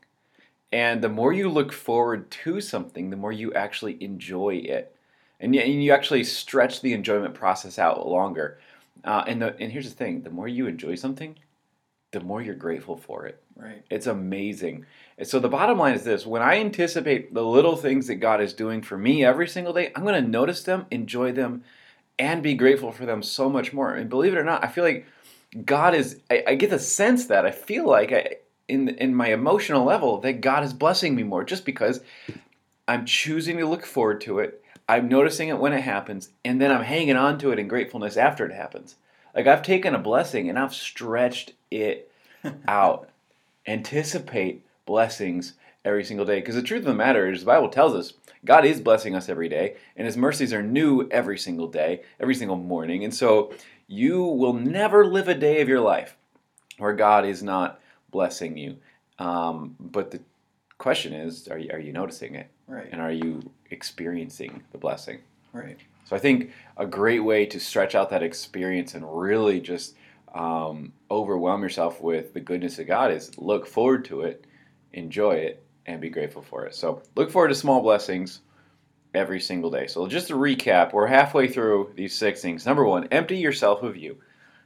And 0.71 1.01
the 1.01 1.09
more 1.09 1.33
you 1.33 1.49
look 1.49 1.73
forward 1.73 2.29
to 2.31 2.61
something, 2.61 3.09
the 3.09 3.17
more 3.17 3.31
you 3.31 3.53
actually 3.53 4.01
enjoy 4.01 4.55
it. 4.55 4.95
And 5.39 5.55
you, 5.55 5.91
actually 5.91 6.23
stretch 6.23 6.81
the 6.81 6.93
enjoyment 6.93 7.33
process 7.33 7.79
out 7.79 8.07
longer. 8.07 8.59
Uh, 9.03 9.23
and, 9.25 9.41
the, 9.41 9.55
and 9.59 9.71
here's 9.71 9.89
the 9.89 9.95
thing 9.95 10.21
the 10.21 10.29
more 10.29 10.47
you 10.47 10.67
enjoy 10.67 10.95
something, 10.95 11.35
the 12.11 12.19
more 12.19 12.41
you're 12.41 12.55
grateful 12.55 12.97
for 12.97 13.25
it. 13.25 13.41
right 13.55 13.83
It's 13.89 14.07
amazing. 14.07 14.85
And 15.17 15.27
so 15.27 15.39
the 15.39 15.49
bottom 15.49 15.77
line 15.77 15.93
is 15.93 16.03
this 16.03 16.25
when 16.25 16.41
I 16.41 16.59
anticipate 16.59 17.33
the 17.33 17.43
little 17.43 17.75
things 17.75 18.07
that 18.07 18.15
God 18.15 18.41
is 18.41 18.53
doing 18.53 18.81
for 18.81 18.97
me 18.97 19.23
every 19.23 19.47
single 19.47 19.73
day, 19.73 19.91
I'm 19.95 20.03
going 20.03 20.21
to 20.21 20.29
notice 20.29 20.63
them, 20.63 20.85
enjoy 20.91 21.31
them, 21.31 21.63
and 22.19 22.43
be 22.43 22.53
grateful 22.53 22.91
for 22.91 23.05
them 23.05 23.23
so 23.23 23.49
much 23.49 23.73
more. 23.73 23.93
And 23.93 24.09
believe 24.09 24.33
it 24.33 24.37
or 24.37 24.43
not, 24.43 24.63
I 24.63 24.67
feel 24.67 24.83
like 24.83 25.05
God 25.65 25.95
is, 25.95 26.19
I, 26.29 26.43
I 26.47 26.55
get 26.55 26.69
the 26.69 26.79
sense 26.79 27.25
that 27.27 27.45
I 27.45 27.51
feel 27.51 27.87
like 27.87 28.11
I, 28.11 28.35
in, 28.67 28.89
in 28.89 29.15
my 29.15 29.31
emotional 29.33 29.85
level 29.85 30.19
that 30.21 30.41
God 30.41 30.63
is 30.63 30.73
blessing 30.73 31.15
me 31.15 31.23
more 31.23 31.43
just 31.43 31.65
because 31.65 32.01
I'm 32.87 33.05
choosing 33.05 33.57
to 33.57 33.65
look 33.65 33.85
forward 33.85 34.21
to 34.21 34.39
it. 34.39 34.63
I'm 34.89 35.07
noticing 35.07 35.47
it 35.47 35.57
when 35.57 35.71
it 35.71 35.81
happens, 35.81 36.29
and 36.43 36.59
then 36.59 36.71
I'm 36.71 36.83
hanging 36.83 37.15
on 37.15 37.37
to 37.39 37.51
it 37.51 37.59
in 37.59 37.69
gratefulness 37.69 38.17
after 38.17 38.45
it 38.45 38.53
happens. 38.53 38.95
Like 39.35 39.47
I've 39.47 39.63
taken 39.63 39.95
a 39.95 39.99
blessing 39.99 40.49
and 40.49 40.57
I've 40.59 40.73
stretched 40.73 41.53
it 41.69 42.11
out. 42.67 43.09
Anticipate 43.67 44.65
blessings 44.85 45.53
every 45.85 46.03
single 46.03 46.25
day. 46.25 46.39
Because 46.39 46.55
the 46.55 46.61
truth 46.61 46.81
of 46.81 46.87
the 46.87 46.93
matter 46.93 47.29
is, 47.29 47.41
the 47.41 47.45
Bible 47.45 47.69
tells 47.69 47.93
us 47.93 48.13
God 48.43 48.65
is 48.65 48.81
blessing 48.81 49.15
us 49.15 49.29
every 49.29 49.49
day, 49.49 49.75
and 49.95 50.05
His 50.05 50.17
mercies 50.17 50.53
are 50.53 50.63
new 50.63 51.07
every 51.09 51.37
single 51.37 51.67
day, 51.67 52.01
every 52.19 52.35
single 52.35 52.57
morning. 52.57 53.03
And 53.03 53.13
so 53.13 53.53
you 53.87 54.23
will 54.23 54.53
never 54.53 55.05
live 55.05 55.27
a 55.27 55.35
day 55.35 55.61
of 55.61 55.69
your 55.69 55.79
life 55.79 56.17
where 56.77 56.93
God 56.93 57.25
is 57.25 57.43
not 57.43 57.79
blessing 58.09 58.57
you. 58.57 58.77
Um, 59.19 59.75
but 59.79 60.11
the 60.11 60.21
question 60.77 61.13
is, 61.13 61.47
are 61.47 61.59
you, 61.59 61.69
are 61.71 61.79
you 61.79 61.93
noticing 61.93 62.35
it? 62.35 62.49
right 62.67 62.89
And 62.91 63.01
are 63.01 63.11
you 63.11 63.51
experiencing 63.69 64.63
the 64.71 64.77
blessing? 64.77 65.19
right 65.53 65.77
So 66.05 66.15
I 66.15 66.19
think 66.19 66.51
a 66.77 66.85
great 66.85 67.19
way 67.19 67.45
to 67.45 67.59
stretch 67.59 67.95
out 67.95 68.09
that 68.09 68.23
experience 68.23 68.95
and 68.95 69.05
really 69.07 69.59
just 69.59 69.95
um, 70.33 70.93
overwhelm 71.09 71.61
yourself 71.61 72.01
with 72.01 72.33
the 72.33 72.39
goodness 72.39 72.79
of 72.79 72.87
God 72.87 73.11
is 73.11 73.37
look 73.37 73.67
forward 73.67 74.05
to 74.05 74.21
it, 74.21 74.45
enjoy 74.93 75.33
it, 75.33 75.63
and 75.85 76.01
be 76.01 76.09
grateful 76.09 76.41
for 76.41 76.65
it. 76.65 76.75
So 76.75 77.01
look 77.15 77.31
forward 77.31 77.49
to 77.49 77.55
small 77.55 77.81
blessings 77.81 78.41
every 79.13 79.39
single 79.39 79.69
day. 79.69 79.87
So 79.87 80.07
just 80.07 80.27
to 80.27 80.35
recap, 80.35 80.93
we're 80.93 81.07
halfway 81.07 81.47
through 81.47 81.93
these 81.95 82.15
six 82.15 82.41
things. 82.41 82.65
Number 82.65 82.85
one, 82.85 83.07
empty 83.11 83.37
yourself 83.37 83.83
of 83.83 83.97
you. 83.97 84.17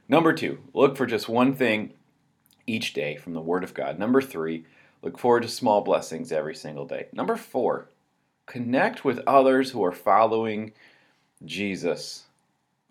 Number 0.08 0.32
two, 0.32 0.58
look 0.72 0.96
for 0.96 1.06
just 1.06 1.28
one 1.28 1.54
thing 1.54 1.94
each 2.66 2.92
day 2.92 3.16
from 3.16 3.34
the 3.34 3.40
Word 3.40 3.64
of 3.64 3.74
God. 3.74 3.98
Number 3.98 4.22
three, 4.22 4.64
look 5.02 5.18
forward 5.18 5.42
to 5.42 5.48
small 5.48 5.80
blessings 5.80 6.30
every 6.30 6.54
single 6.54 6.86
day. 6.86 7.06
Number 7.12 7.36
four, 7.36 7.88
connect 8.46 9.04
with 9.04 9.20
others 9.26 9.70
who 9.70 9.84
are 9.84 9.92
following 9.92 10.72
Jesus. 11.44 12.24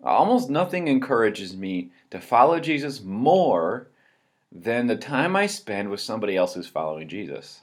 Almost 0.02 0.50
nothing 0.50 0.88
encourages 0.88 1.56
me 1.56 1.90
to 2.10 2.20
follow 2.20 2.60
Jesus 2.60 3.02
more 3.02 3.88
than 4.52 4.86
the 4.86 4.96
time 4.96 5.34
I 5.36 5.46
spend 5.46 5.90
with 5.90 6.00
somebody 6.00 6.36
else 6.36 6.54
who's 6.54 6.68
following 6.68 7.08
Jesus. 7.08 7.62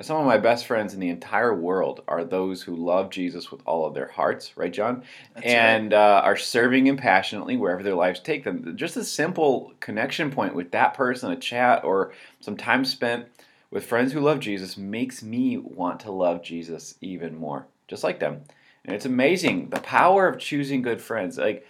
Some 0.00 0.16
of 0.16 0.26
my 0.26 0.38
best 0.38 0.66
friends 0.66 0.92
in 0.92 0.98
the 0.98 1.08
entire 1.08 1.54
world 1.54 2.02
are 2.08 2.24
those 2.24 2.62
who 2.62 2.74
love 2.74 3.10
Jesus 3.10 3.52
with 3.52 3.60
all 3.64 3.86
of 3.86 3.94
their 3.94 4.08
hearts, 4.08 4.56
right, 4.56 4.72
John? 4.72 5.04
That's 5.34 5.46
and 5.46 5.94
uh, 5.94 6.20
are 6.24 6.36
serving 6.36 6.88
him 6.88 6.96
passionately 6.96 7.56
wherever 7.56 7.84
their 7.84 7.94
lives 7.94 8.18
take 8.18 8.42
them. 8.42 8.76
Just 8.76 8.96
a 8.96 9.04
simple 9.04 9.72
connection 9.78 10.32
point 10.32 10.56
with 10.56 10.72
that 10.72 10.94
person, 10.94 11.30
a 11.30 11.36
chat, 11.36 11.84
or 11.84 12.12
some 12.40 12.56
time 12.56 12.84
spent 12.84 13.26
with 13.70 13.86
friends 13.86 14.12
who 14.12 14.20
love 14.20 14.40
Jesus 14.40 14.76
makes 14.76 15.22
me 15.22 15.58
want 15.58 16.00
to 16.00 16.10
love 16.10 16.42
Jesus 16.42 16.96
even 17.00 17.36
more, 17.36 17.66
just 17.86 18.02
like 18.02 18.18
them. 18.18 18.42
It's 18.86 19.06
amazing 19.06 19.70
the 19.70 19.80
power 19.80 20.28
of 20.28 20.38
choosing 20.38 20.82
good 20.82 21.00
friends. 21.00 21.38
Like, 21.38 21.66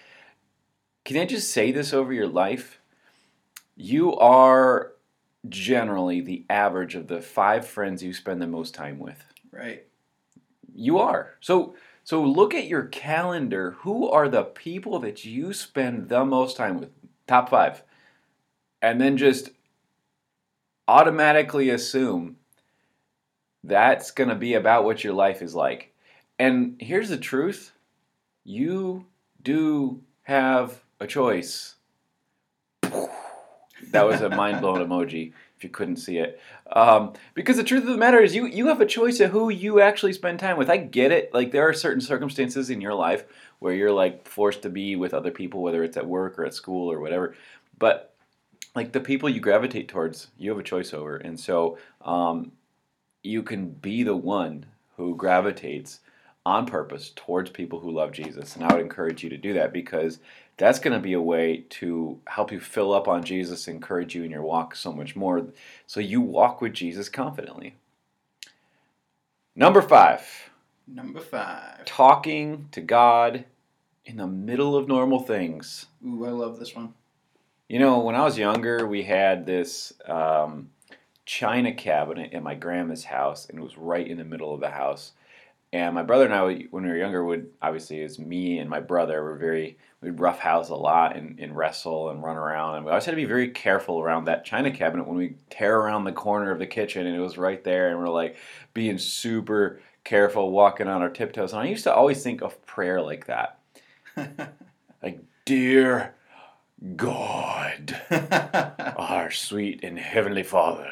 can 1.04 1.16
I 1.18 1.26
just 1.26 1.50
say 1.50 1.70
this 1.70 1.92
over 1.92 2.12
your 2.12 2.26
life? 2.26 2.80
You 3.76 4.16
are 4.16 4.92
generally 5.48 6.20
the 6.20 6.44
average 6.48 6.94
of 6.94 7.08
the 7.08 7.20
five 7.20 7.66
friends 7.66 8.02
you 8.02 8.12
spend 8.12 8.40
the 8.40 8.46
most 8.46 8.74
time 8.74 8.98
with. 8.98 9.24
Right. 9.52 9.86
You 10.74 10.98
are. 10.98 11.34
So 11.40 11.76
so 12.04 12.22
look 12.22 12.52
at 12.54 12.66
your 12.66 12.84
calendar. 12.84 13.72
Who 13.80 14.08
are 14.10 14.28
the 14.28 14.44
people 14.44 14.98
that 15.00 15.24
you 15.24 15.54
spend 15.54 16.10
the 16.10 16.24
most 16.24 16.56
time 16.56 16.78
with? 16.78 16.90
Top 17.26 17.48
5. 17.48 17.82
And 18.82 19.00
then 19.00 19.16
just 19.16 19.50
automatically 20.86 21.70
assume 21.70 22.36
that's 23.62 24.10
going 24.10 24.28
to 24.28 24.34
be 24.34 24.52
about 24.52 24.84
what 24.84 25.02
your 25.02 25.14
life 25.14 25.40
is 25.40 25.54
like. 25.54 25.93
And 26.38 26.76
here's 26.80 27.08
the 27.08 27.18
truth. 27.18 27.72
You 28.44 29.06
do 29.42 30.02
have 30.22 30.82
a 31.00 31.06
choice. 31.06 31.74
That 32.82 34.06
was 34.06 34.20
a 34.20 34.28
mind 34.28 34.60
blown 34.60 34.78
emoji 34.86 35.32
if 35.56 35.62
you 35.62 35.70
couldn't 35.70 35.96
see 35.96 36.18
it. 36.18 36.40
Um, 36.72 37.12
because 37.34 37.56
the 37.56 37.64
truth 37.64 37.84
of 37.84 37.90
the 37.90 37.96
matter 37.96 38.20
is, 38.20 38.34
you, 38.34 38.46
you 38.46 38.66
have 38.66 38.80
a 38.80 38.86
choice 38.86 39.20
of 39.20 39.30
who 39.30 39.50
you 39.50 39.80
actually 39.80 40.12
spend 40.12 40.40
time 40.40 40.56
with. 40.56 40.68
I 40.68 40.78
get 40.78 41.12
it. 41.12 41.32
Like, 41.32 41.52
there 41.52 41.68
are 41.68 41.72
certain 41.72 42.00
circumstances 42.00 42.70
in 42.70 42.80
your 42.80 42.94
life 42.94 43.24
where 43.60 43.74
you're 43.74 43.92
like 43.92 44.26
forced 44.26 44.62
to 44.62 44.70
be 44.70 44.96
with 44.96 45.14
other 45.14 45.30
people, 45.30 45.62
whether 45.62 45.84
it's 45.84 45.96
at 45.96 46.06
work 46.06 46.38
or 46.38 46.44
at 46.44 46.54
school 46.54 46.90
or 46.90 47.00
whatever. 47.00 47.34
But 47.78 48.14
like 48.74 48.92
the 48.92 49.00
people 49.00 49.28
you 49.28 49.40
gravitate 49.40 49.88
towards, 49.88 50.28
you 50.36 50.50
have 50.50 50.58
a 50.58 50.64
choice 50.64 50.92
over. 50.92 51.16
And 51.16 51.38
so 51.38 51.78
um, 52.02 52.52
you 53.22 53.42
can 53.42 53.70
be 53.70 54.02
the 54.02 54.16
one 54.16 54.66
who 54.96 55.16
gravitates 55.16 56.00
on 56.46 56.66
purpose 56.66 57.12
towards 57.16 57.50
people 57.50 57.80
who 57.80 57.90
love 57.90 58.12
Jesus. 58.12 58.54
And 58.54 58.64
I 58.64 58.72
would 58.72 58.82
encourage 58.82 59.22
you 59.22 59.30
to 59.30 59.36
do 59.36 59.54
that 59.54 59.72
because 59.72 60.18
that's 60.56 60.78
going 60.78 60.92
to 60.94 61.00
be 61.00 61.14
a 61.14 61.20
way 61.20 61.64
to 61.70 62.20
help 62.26 62.52
you 62.52 62.60
fill 62.60 62.92
up 62.92 63.08
on 63.08 63.24
Jesus, 63.24 63.66
encourage 63.66 64.14
you 64.14 64.22
in 64.24 64.30
your 64.30 64.42
walk 64.42 64.76
so 64.76 64.92
much 64.92 65.16
more, 65.16 65.46
so 65.86 66.00
you 66.00 66.20
walk 66.20 66.60
with 66.60 66.74
Jesus 66.74 67.08
confidently. 67.08 67.74
Number 69.56 69.80
five, 69.80 70.50
Number 70.86 71.20
five. 71.20 71.84
talking 71.84 72.68
to 72.72 72.80
God 72.80 73.44
in 74.04 74.16
the 74.18 74.26
middle 74.26 74.76
of 74.76 74.86
normal 74.88 75.20
things. 75.20 75.86
Ooh, 76.06 76.26
I 76.26 76.30
love 76.30 76.58
this 76.58 76.74
one. 76.74 76.94
You 77.68 77.78
know, 77.78 78.00
when 78.00 78.14
I 78.14 78.22
was 78.24 78.36
younger, 78.36 78.86
we 78.86 79.04
had 79.04 79.46
this 79.46 79.92
um, 80.06 80.70
china 81.24 81.72
cabinet 81.72 82.32
in 82.32 82.42
my 82.42 82.54
grandma's 82.54 83.04
house, 83.04 83.48
and 83.48 83.58
it 83.58 83.62
was 83.62 83.78
right 83.78 84.06
in 84.06 84.18
the 84.18 84.24
middle 84.24 84.52
of 84.52 84.60
the 84.60 84.70
house. 84.70 85.12
And 85.74 85.92
my 85.92 86.04
brother 86.04 86.24
and 86.24 86.32
I, 86.32 86.66
when 86.70 86.84
we 86.84 86.90
were 86.90 86.96
younger, 86.96 87.24
would 87.24 87.50
obviously 87.60 87.98
it 87.98 88.04
was 88.04 88.20
me 88.20 88.60
and 88.60 88.70
my 88.70 88.78
brother 88.78 89.20
were 89.24 89.34
very 89.34 89.76
we'd 90.00 90.20
roughhouse 90.20 90.68
a 90.68 90.76
lot 90.76 91.16
and, 91.16 91.40
and 91.40 91.56
wrestle 91.56 92.10
and 92.10 92.22
run 92.22 92.36
around, 92.36 92.76
and 92.76 92.84
we 92.84 92.92
always 92.92 93.04
had 93.04 93.10
to 93.10 93.16
be 93.16 93.24
very 93.24 93.48
careful 93.48 94.00
around 94.00 94.26
that 94.26 94.44
china 94.44 94.70
cabinet 94.70 95.08
when 95.08 95.16
we 95.16 95.34
tear 95.50 95.76
around 95.76 96.04
the 96.04 96.12
corner 96.12 96.52
of 96.52 96.60
the 96.60 96.66
kitchen, 96.66 97.08
and 97.08 97.16
it 97.16 97.20
was 97.20 97.36
right 97.36 97.64
there, 97.64 97.88
and 97.88 97.98
we're 97.98 98.08
like 98.08 98.36
being 98.72 98.98
super 98.98 99.80
careful, 100.04 100.52
walking 100.52 100.86
on 100.86 101.02
our 101.02 101.10
tiptoes. 101.10 101.52
And 101.52 101.62
I 101.62 101.66
used 101.66 101.82
to 101.84 101.92
always 101.92 102.22
think 102.22 102.40
of 102.40 102.64
prayer 102.66 103.02
like 103.02 103.26
that, 103.26 103.58
like 105.02 105.24
dear 105.44 106.14
God, 106.94 108.00
our 108.96 109.32
sweet 109.32 109.80
and 109.82 109.98
heavenly 109.98 110.44
Father, 110.44 110.88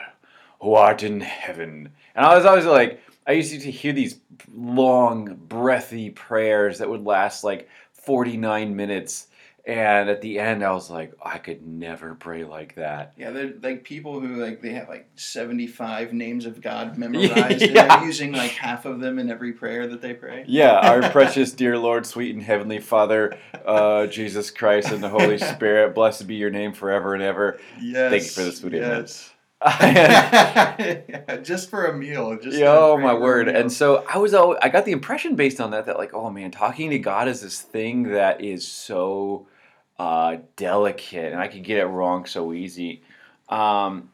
who 0.62 0.74
art 0.74 1.02
in 1.02 1.20
heaven. 1.20 1.90
And 2.14 2.24
I 2.24 2.34
was 2.36 2.46
always 2.46 2.64
like, 2.64 3.00
I 3.26 3.32
used 3.32 3.50
to 3.50 3.70
hear 3.70 3.92
these 3.92 4.18
long, 4.54 5.34
breathy 5.48 6.10
prayers 6.10 6.78
that 6.78 6.88
would 6.88 7.04
last 7.04 7.44
like 7.44 7.68
49 7.92 8.74
minutes. 8.74 9.26
And 9.64 10.08
at 10.10 10.20
the 10.22 10.40
end, 10.40 10.64
I 10.64 10.72
was 10.72 10.90
like, 10.90 11.12
I 11.24 11.38
could 11.38 11.64
never 11.64 12.16
pray 12.16 12.42
like 12.42 12.74
that. 12.74 13.12
Yeah, 13.16 13.30
they're 13.30 13.52
like 13.62 13.84
people 13.84 14.18
who 14.18 14.34
like 14.34 14.60
they 14.60 14.72
have 14.72 14.88
like 14.88 15.08
seventy 15.14 15.68
five 15.68 16.12
names 16.12 16.46
of 16.46 16.60
God 16.60 16.98
memorized, 16.98 17.62
and 17.62 17.72
Yeah. 17.76 17.86
they're 17.98 18.04
using 18.04 18.32
like 18.32 18.50
half 18.50 18.86
of 18.86 18.98
them 18.98 19.20
in 19.20 19.30
every 19.30 19.52
prayer 19.52 19.86
that 19.86 20.00
they 20.02 20.14
pray. 20.14 20.44
Yeah, 20.48 20.80
our 20.80 21.08
precious 21.10 21.52
dear 21.52 21.78
Lord, 21.78 22.06
sweet 22.06 22.34
and 22.34 22.42
heavenly 22.42 22.80
Father, 22.80 23.38
uh, 23.64 24.08
Jesus 24.08 24.50
Christ 24.50 24.90
and 24.90 25.00
the 25.00 25.08
Holy 25.08 25.38
Spirit, 25.54 25.94
blessed 25.94 26.26
be 26.26 26.34
your 26.34 26.50
name 26.50 26.72
forever 26.72 27.14
and 27.14 27.22
ever. 27.22 27.60
Yes. 27.80 28.10
Thank 28.10 28.22
you 28.24 28.30
for 28.30 28.42
this 28.42 28.58
sweet 28.58 28.72
yes. 28.72 29.30
Yeah, 29.30 29.41
just 31.42 31.70
for 31.70 31.86
a 31.86 31.96
meal. 31.96 32.36
Just 32.38 32.58
yeah, 32.58 32.76
oh 32.76 32.98
my 32.98 33.14
word! 33.14 33.46
meal. 33.46 33.56
And 33.56 33.72
so 33.72 34.04
I 34.12 34.18
was, 34.18 34.34
always, 34.34 34.58
I 34.62 34.68
got 34.68 34.84
the 34.84 34.92
impression 34.92 35.36
based 35.36 35.60
on 35.60 35.70
that 35.70 35.86
that 35.86 35.98
like, 35.98 36.14
oh 36.14 36.30
man, 36.30 36.50
talking 36.50 36.90
to 36.90 36.98
God 36.98 37.28
is 37.28 37.40
this 37.40 37.60
thing 37.60 38.04
that 38.04 38.42
is 38.42 38.66
so 38.66 39.46
uh, 39.98 40.38
delicate, 40.56 41.32
and 41.32 41.40
I 41.40 41.48
could 41.48 41.62
get 41.62 41.78
it 41.78 41.86
wrong 41.86 42.26
so 42.26 42.52
easy. 42.52 43.02
Um, 43.48 44.10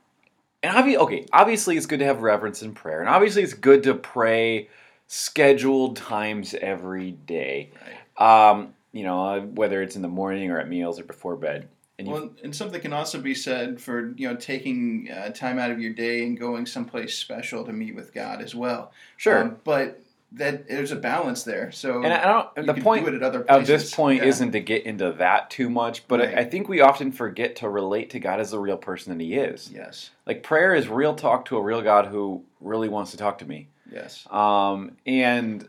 and 0.63 0.77
obvi- 0.77 0.97
okay, 0.97 1.27
obviously 1.33 1.77
it's 1.77 1.87
good 1.87 2.01
to 2.01 2.05
have 2.05 2.23
reverence 2.23 2.63
in 2.63 2.75
prayer, 2.75 3.01
and 3.01 3.09
obviously 3.09 3.43
it's 3.43 3.55
good 3.55 3.85
to 3.85 3.95
pray 3.95 4.69
scheduled 5.07 5.97
times 5.97 6.55
every 6.55 7.13
day. 7.13 7.71
Right. 8.19 8.51
Um, 8.51 8.75
you 8.93 9.05
know, 9.05 9.25
uh, 9.25 9.41
whether 9.41 9.83
it's 9.83 9.97
in 9.97 10.03
the 10.03 10.09
morning 10.09 10.51
or 10.51 10.59
at 10.59 10.69
meals 10.69 10.99
or 10.99 11.05
before 11.05 11.37
bed. 11.37 11.69
And 11.99 12.07
Well, 12.09 12.31
and 12.45 12.55
something 12.55 12.81
can 12.81 12.93
also 12.93 13.21
be 13.21 13.35
said 13.35 13.81
for 13.81 14.13
you 14.17 14.29
know 14.29 14.37
taking 14.37 15.11
uh, 15.11 15.31
time 15.31 15.59
out 15.59 15.71
of 15.71 15.81
your 15.81 15.93
day 15.93 16.25
and 16.25 16.39
going 16.39 16.65
someplace 16.67 17.19
special 17.19 17.65
to 17.65 17.73
meet 17.73 17.95
with 17.95 18.15
God 18.15 18.41
as 18.41 18.55
well. 18.55 18.93
sure. 19.17 19.43
Um, 19.43 19.57
but 19.65 20.01
that 20.33 20.69
there's 20.69 20.93
a 20.93 20.97
balance 20.97 21.43
there. 21.43 21.73
So 21.73 22.03
and 22.05 22.13
I 22.13 22.25
don't. 22.25 22.49
you 22.59 22.63
the 22.75 22.81
point 22.83 23.07
do 23.07 23.13
it 23.13 23.17
at 23.17 23.23
other 23.23 23.51
at 23.51 23.65
this 23.67 23.95
point 23.95 24.23
Yeah. 24.23 24.29
isn't 24.29 24.53
to 24.53 24.61
get 24.61 24.85
into 24.85 25.11
that 25.13 25.49
too 25.51 25.71
much, 25.71 26.07
but 26.07 26.21
Right. 26.21 26.35
I, 26.37 26.41
I 26.41 26.45
think 26.45 26.69
we 26.69 26.81
often 26.83 27.11
forget 27.13 27.57
to 27.57 27.69
relate 27.69 28.11
to 28.11 28.21
God 28.21 28.39
as 28.39 28.51
the 28.51 28.59
real 28.59 28.77
person 28.77 29.17
that 29.17 29.25
He 29.25 29.35
is. 29.35 29.71
Yes. 29.75 30.11
Like 30.27 30.43
prayer 30.43 30.75
is 30.75 30.87
real 30.87 31.15
talk 31.15 31.47
to 31.47 31.57
a 31.57 31.63
real 31.63 31.81
God 31.83 32.07
who 32.07 32.45
really 32.61 32.89
wants 32.91 33.11
to 33.13 33.17
talk 33.17 33.39
to 33.39 33.47
me. 33.47 33.69
Yes. 33.91 34.27
Um, 34.31 34.99
and 35.07 35.67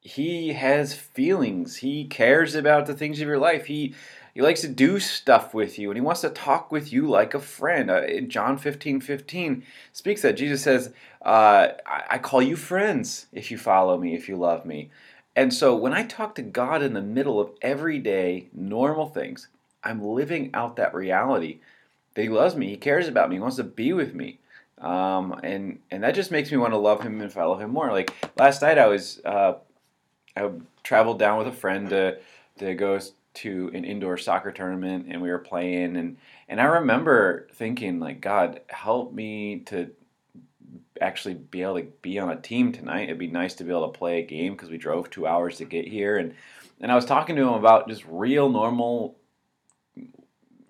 He 0.00 0.52
has 0.54 0.94
feelings. 0.94 1.76
He 1.76 2.06
cares 2.06 2.54
about 2.56 2.86
the 2.86 2.94
things 2.94 3.20
of 3.20 3.28
your 3.28 3.38
life. 3.38 3.66
He 3.66 3.94
he 4.34 4.42
likes 4.42 4.60
to 4.60 4.68
do 4.68 5.00
stuff 5.00 5.54
with 5.54 5.78
you, 5.78 5.90
and 5.90 5.96
he 5.96 6.00
wants 6.00 6.20
to 6.20 6.30
talk 6.30 6.70
with 6.70 6.92
you 6.92 7.08
like 7.08 7.34
a 7.34 7.40
friend. 7.40 7.90
Uh, 7.90 8.02
in 8.02 8.30
John 8.30 8.58
15, 8.58 9.00
15 9.00 9.64
speaks 9.92 10.22
that. 10.22 10.36
Jesus 10.36 10.62
says, 10.62 10.92
uh, 11.24 11.68
I, 11.86 12.02
I 12.10 12.18
call 12.18 12.40
you 12.40 12.56
friends 12.56 13.26
if 13.32 13.50
you 13.50 13.58
follow 13.58 13.98
me, 13.98 14.14
if 14.14 14.28
you 14.28 14.36
love 14.36 14.64
me. 14.64 14.90
And 15.36 15.52
so 15.52 15.74
when 15.74 15.92
I 15.92 16.04
talk 16.04 16.34
to 16.36 16.42
God 16.42 16.82
in 16.82 16.94
the 16.94 17.02
middle 17.02 17.40
of 17.40 17.50
everyday 17.62 18.48
normal 18.52 19.06
things, 19.06 19.48
I'm 19.82 20.02
living 20.02 20.50
out 20.54 20.76
that 20.76 20.94
reality 20.94 21.58
that 22.14 22.22
He 22.22 22.28
loves 22.28 22.56
me, 22.56 22.68
He 22.68 22.76
cares 22.76 23.08
about 23.08 23.28
me, 23.28 23.36
He 23.36 23.40
wants 23.40 23.56
to 23.56 23.64
be 23.64 23.92
with 23.92 24.14
me. 24.14 24.38
Um, 24.78 25.38
and 25.42 25.78
and 25.90 26.02
that 26.02 26.14
just 26.14 26.30
makes 26.30 26.50
me 26.50 26.56
want 26.56 26.72
to 26.72 26.78
love 26.78 27.02
Him 27.02 27.20
and 27.20 27.32
follow 27.32 27.58
Him 27.58 27.70
more. 27.70 27.92
Like 27.92 28.14
last 28.36 28.62
night, 28.62 28.78
I 28.78 28.86
was 28.86 29.20
uh, 29.24 29.54
I 30.36 30.50
traveled 30.82 31.18
down 31.18 31.38
with 31.38 31.48
a 31.48 31.52
friend 31.52 31.90
to 31.90 32.18
to 32.58 32.74
go 32.74 32.98
to 33.32 33.70
an 33.74 33.84
indoor 33.84 34.18
soccer 34.18 34.50
tournament, 34.50 35.06
and 35.08 35.22
we 35.22 35.30
were 35.30 35.38
playing, 35.38 35.96
and 35.96 36.16
and 36.48 36.60
I 36.60 36.64
remember 36.64 37.48
thinking 37.54 38.00
like, 38.00 38.20
God, 38.20 38.60
help 38.68 39.12
me 39.12 39.60
to 39.66 39.90
actually 41.00 41.34
be 41.34 41.62
able 41.62 41.80
to 41.80 41.86
be 42.02 42.18
on 42.18 42.30
a 42.30 42.40
team 42.40 42.72
tonight. 42.72 43.04
It'd 43.04 43.18
be 43.18 43.28
nice 43.28 43.54
to 43.54 43.64
be 43.64 43.70
able 43.70 43.90
to 43.90 43.98
play 43.98 44.20
a 44.20 44.26
game 44.26 44.52
because 44.52 44.70
we 44.70 44.78
drove 44.78 45.10
two 45.10 45.26
hours 45.26 45.58
to 45.58 45.64
get 45.64 45.86
here, 45.86 46.18
and 46.18 46.34
and 46.80 46.90
I 46.90 46.94
was 46.94 47.04
talking 47.04 47.36
to 47.36 47.42
him 47.42 47.54
about 47.54 47.88
just 47.88 48.04
real 48.08 48.48
normal 48.48 49.16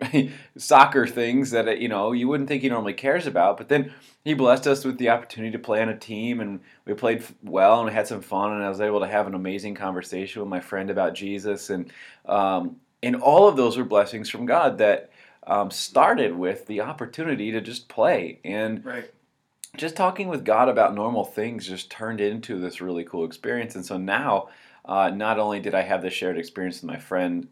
soccer 0.57 1.07
things 1.07 1.51
that 1.51 1.79
you 1.79 1.87
know 1.87 2.11
you 2.11 2.27
wouldn't 2.27 2.49
think 2.49 2.61
he 2.61 2.69
normally 2.69 2.93
cares 2.93 3.27
about, 3.27 3.57
but 3.57 3.69
then 3.69 3.93
he 4.23 4.33
blessed 4.33 4.67
us 4.67 4.85
with 4.85 4.97
the 4.97 5.09
opportunity 5.09 5.51
to 5.51 5.59
play 5.59 5.81
on 5.81 5.89
a 5.89 5.97
team, 5.97 6.39
and 6.39 6.59
we 6.85 6.93
played 6.93 7.23
well 7.43 7.79
and 7.79 7.87
we 7.87 7.93
had 7.93 8.07
some 8.07 8.21
fun, 8.21 8.53
and 8.53 8.63
I 8.63 8.69
was 8.69 8.81
able 8.81 8.99
to 8.99 9.07
have 9.07 9.27
an 9.27 9.35
amazing 9.35 9.75
conversation 9.75 10.41
with 10.41 10.49
my 10.49 10.59
friend 10.59 10.89
about 10.89 11.13
Jesus, 11.13 11.69
and 11.69 11.91
um, 12.25 12.77
and 13.03 13.15
all 13.15 13.47
of 13.47 13.55
those 13.55 13.77
were 13.77 13.83
blessings 13.83 14.29
from 14.29 14.45
God 14.45 14.77
that 14.77 15.09
um, 15.47 15.71
started 15.71 16.35
with 16.35 16.67
the 16.67 16.81
opportunity 16.81 17.51
to 17.51 17.61
just 17.61 17.87
play 17.87 18.39
and 18.43 18.85
Right. 18.85 19.09
just 19.75 19.95
talking 19.95 20.27
with 20.27 20.45
God 20.45 20.69
about 20.69 20.93
normal 20.93 21.25
things 21.25 21.67
just 21.67 21.89
turned 21.89 22.21
into 22.21 22.59
this 22.59 22.81
really 22.81 23.03
cool 23.03 23.25
experience. 23.25 23.75
And 23.75 23.85
so 23.85 23.97
now, 23.97 24.49
uh, 24.85 25.09
not 25.09 25.39
only 25.39 25.59
did 25.59 25.73
I 25.73 25.81
have 25.81 26.01
this 26.03 26.13
shared 26.13 26.37
experience 26.37 26.81
with 26.81 26.91
my 26.91 26.99
friend 26.99 27.47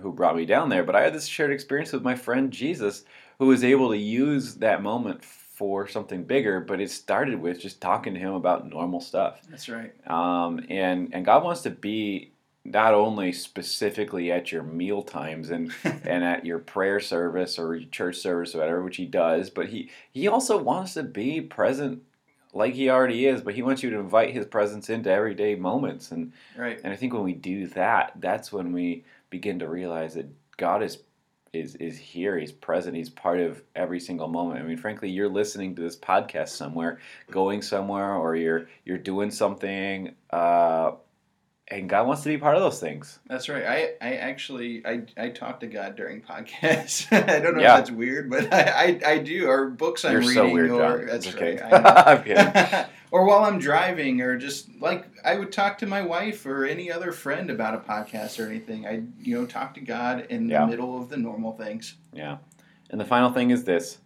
who 0.00 0.12
brought 0.12 0.36
me 0.36 0.44
down 0.44 0.68
there, 0.68 0.82
but 0.82 0.96
I 0.96 1.02
had 1.02 1.14
this 1.14 1.26
shared 1.26 1.52
experience 1.52 1.92
with 1.92 2.02
my 2.02 2.14
friend 2.14 2.50
Jesus, 2.50 3.04
who 3.38 3.46
was 3.46 3.62
able 3.62 3.90
to 3.90 3.96
use 3.96 4.56
that 4.56 4.82
moment 4.82 5.24
for 5.24 5.86
something 5.86 6.24
bigger, 6.24 6.60
but 6.60 6.80
it 6.80 6.90
started 6.90 7.40
with 7.40 7.60
just 7.60 7.80
talking 7.80 8.14
to 8.14 8.20
him 8.20 8.34
about 8.34 8.68
normal 8.68 9.00
stuff. 9.00 9.40
That's 9.48 9.68
right. 9.68 9.92
Um, 10.08 10.64
and 10.68 11.14
and 11.14 11.24
God 11.24 11.44
wants 11.44 11.62
to 11.62 11.70
be 11.70 12.32
not 12.64 12.94
only 12.94 13.30
specifically 13.30 14.32
at 14.32 14.50
your 14.50 14.62
meal 14.62 15.02
times 15.02 15.50
and 15.50 15.72
and 15.84 16.24
at 16.24 16.44
your 16.44 16.58
prayer 16.58 16.98
service 16.98 17.58
or 17.58 17.76
your 17.76 17.88
church 17.88 18.16
service 18.16 18.54
or 18.54 18.58
whatever, 18.58 18.82
which 18.82 18.96
He 18.96 19.06
does, 19.06 19.48
but 19.48 19.68
He 19.68 19.90
He 20.10 20.26
also 20.26 20.58
wants 20.58 20.94
to 20.94 21.04
be 21.04 21.40
present 21.40 22.02
like 22.52 22.74
He 22.74 22.90
already 22.90 23.26
is. 23.26 23.40
But 23.40 23.54
He 23.54 23.62
wants 23.62 23.84
you 23.84 23.90
to 23.90 24.00
invite 24.00 24.34
His 24.34 24.46
presence 24.46 24.90
into 24.90 25.10
everyday 25.10 25.54
moments, 25.54 26.10
and 26.10 26.32
Right. 26.56 26.80
and 26.82 26.92
I 26.92 26.96
think 26.96 27.12
when 27.12 27.22
we 27.22 27.34
do 27.34 27.68
that, 27.68 28.12
that's 28.16 28.52
when 28.52 28.72
we 28.72 29.04
begin 29.34 29.58
to 29.58 29.68
realize 29.68 30.14
that 30.14 30.28
God 30.56 30.82
is 30.84 30.98
is 31.52 31.74
is 31.76 31.98
here. 31.98 32.38
He's 32.38 32.52
present. 32.52 32.96
He's 32.96 33.10
part 33.10 33.40
of 33.40 33.60
every 33.74 33.98
single 33.98 34.28
moment. 34.28 34.60
I 34.60 34.62
mean, 34.62 34.76
frankly, 34.76 35.10
you're 35.10 35.28
listening 35.28 35.74
to 35.74 35.82
this 35.82 35.96
podcast 35.96 36.50
somewhere, 36.50 37.00
going 37.32 37.62
somewhere, 37.62 38.14
or 38.14 38.36
you're 38.36 38.68
you're 38.84 38.98
doing 38.98 39.32
something, 39.32 40.14
uh, 40.30 40.92
and 41.66 41.88
God 41.88 42.06
wants 42.06 42.22
to 42.22 42.28
be 42.28 42.38
part 42.38 42.54
of 42.56 42.62
those 42.62 42.78
things. 42.78 43.18
That's 43.26 43.48
right. 43.48 43.64
I, 43.64 43.78
I 44.00 44.14
actually 44.16 44.86
I, 44.86 45.02
I 45.16 45.30
talk 45.30 45.60
to 45.60 45.66
God 45.66 45.96
during 45.96 46.22
podcasts. 46.22 47.06
I 47.28 47.40
don't 47.40 47.56
know 47.56 47.62
Yeah. 47.62 47.74
if 47.74 47.78
that's 47.80 47.90
weird, 47.90 48.30
but 48.30 48.52
I, 48.54 49.00
I, 49.04 49.10
I 49.14 49.18
do. 49.18 49.48
Or 49.48 49.70
books 49.70 50.04
I'm 50.04 50.12
you're 50.12 50.20
reading. 50.20 50.34
so 50.34 50.48
weird, 50.50 50.70
or, 50.70 50.98
John. 50.98 51.06
That's 51.06 51.34
right. 51.34 51.60
okay. 51.60 51.68
Know. 51.70 51.76
I'm 52.06 52.22
kidding. 52.22 52.90
Or 53.14 53.24
while 53.24 53.44
I'm 53.44 53.60
driving, 53.60 54.20
or 54.22 54.36
just 54.36 54.68
like 54.80 55.06
I 55.24 55.36
would 55.36 55.52
talk 55.52 55.78
to 55.78 55.86
my 55.86 56.02
wife 56.02 56.44
or 56.46 56.64
any 56.64 56.90
other 56.90 57.12
friend 57.12 57.48
about 57.48 57.72
a 57.74 57.78
podcast 57.78 58.44
or 58.44 58.48
anything. 58.50 58.88
I 58.88 59.04
you 59.20 59.38
know 59.38 59.46
talk 59.46 59.74
to 59.74 59.80
God 59.80 60.26
in 60.30 60.48
Yeah. 60.48 60.62
the 60.62 60.66
middle 60.66 61.00
of 61.00 61.10
the 61.10 61.16
normal 61.16 61.52
things. 61.52 61.94
Yeah. 62.12 62.38
And 62.90 63.00
the 63.00 63.04
final 63.04 63.30
thing 63.32 63.50
is 63.50 63.62
this. 63.62 63.98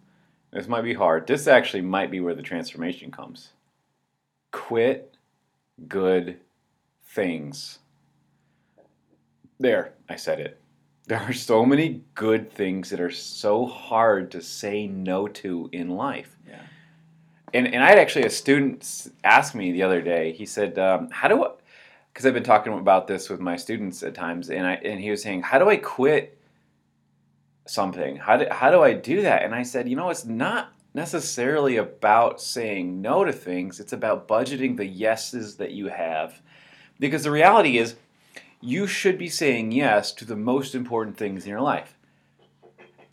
This 0.52 0.68
might 0.68 0.82
be 0.82 0.92
hard. 0.92 1.26
This 1.26 1.46
actually 1.46 1.80
might 1.80 2.10
be 2.10 2.20
where 2.20 2.34
the 2.34 2.42
transformation 2.42 3.10
comes. 3.10 3.52
Quit 4.52 5.16
good 5.88 6.40
things. 7.06 7.78
There, 9.58 9.94
I 10.06 10.16
said 10.16 10.38
it. 10.38 10.60
There 11.08 11.18
are 11.20 11.32
so 11.32 11.64
many 11.64 12.02
good 12.14 12.52
things 12.52 12.90
that 12.90 13.00
are 13.00 13.10
so 13.10 13.64
hard 13.64 14.30
to 14.32 14.42
say 14.42 14.86
no 14.86 15.26
to 15.28 15.70
in 15.72 15.88
life. 15.88 16.36
Yeah. 16.46 16.60
And, 17.54 17.66
and 17.66 17.82
I 17.82 17.88
had 17.88 17.98
actually 17.98 18.26
a 18.26 18.30
student 18.30 19.08
ask 19.24 19.54
me 19.54 19.72
the 19.72 19.82
other 19.82 20.02
day. 20.02 20.32
He 20.32 20.46
said, 20.46 20.78
um, 20.78 21.10
"How 21.10 21.28
do 21.28 21.44
I?" 21.44 21.50
Because 22.12 22.26
I've 22.26 22.34
been 22.34 22.42
talking 22.42 22.72
about 22.72 23.06
this 23.06 23.28
with 23.28 23.40
my 23.40 23.56
students 23.56 24.02
at 24.02 24.14
times, 24.14 24.50
and 24.50 24.66
I 24.66 24.74
and 24.74 25.00
he 25.00 25.10
was 25.10 25.22
saying, 25.22 25.42
"How 25.42 25.58
do 25.58 25.68
I 25.68 25.76
quit 25.76 26.38
something? 27.66 28.16
How 28.16 28.36
do 28.36 28.46
how 28.50 28.70
do 28.70 28.82
I 28.82 28.92
do 28.92 29.22
that?" 29.22 29.44
And 29.44 29.54
I 29.54 29.62
said, 29.62 29.88
"You 29.88 29.96
know, 29.96 30.10
it's 30.10 30.24
not 30.24 30.72
necessarily 30.94 31.76
about 31.76 32.40
saying 32.40 33.00
no 33.00 33.24
to 33.24 33.32
things. 33.32 33.78
It's 33.78 33.92
about 33.92 34.26
budgeting 34.26 34.76
the 34.76 34.86
yeses 34.86 35.56
that 35.56 35.72
you 35.72 35.88
have, 35.88 36.40
because 36.98 37.24
the 37.24 37.30
reality 37.30 37.78
is, 37.78 37.94
you 38.60 38.86
should 38.86 39.18
be 39.18 39.28
saying 39.28 39.72
yes 39.72 40.12
to 40.12 40.24
the 40.24 40.36
most 40.36 40.74
important 40.74 41.16
things 41.16 41.44
in 41.44 41.50
your 41.50 41.60
life." 41.60 41.97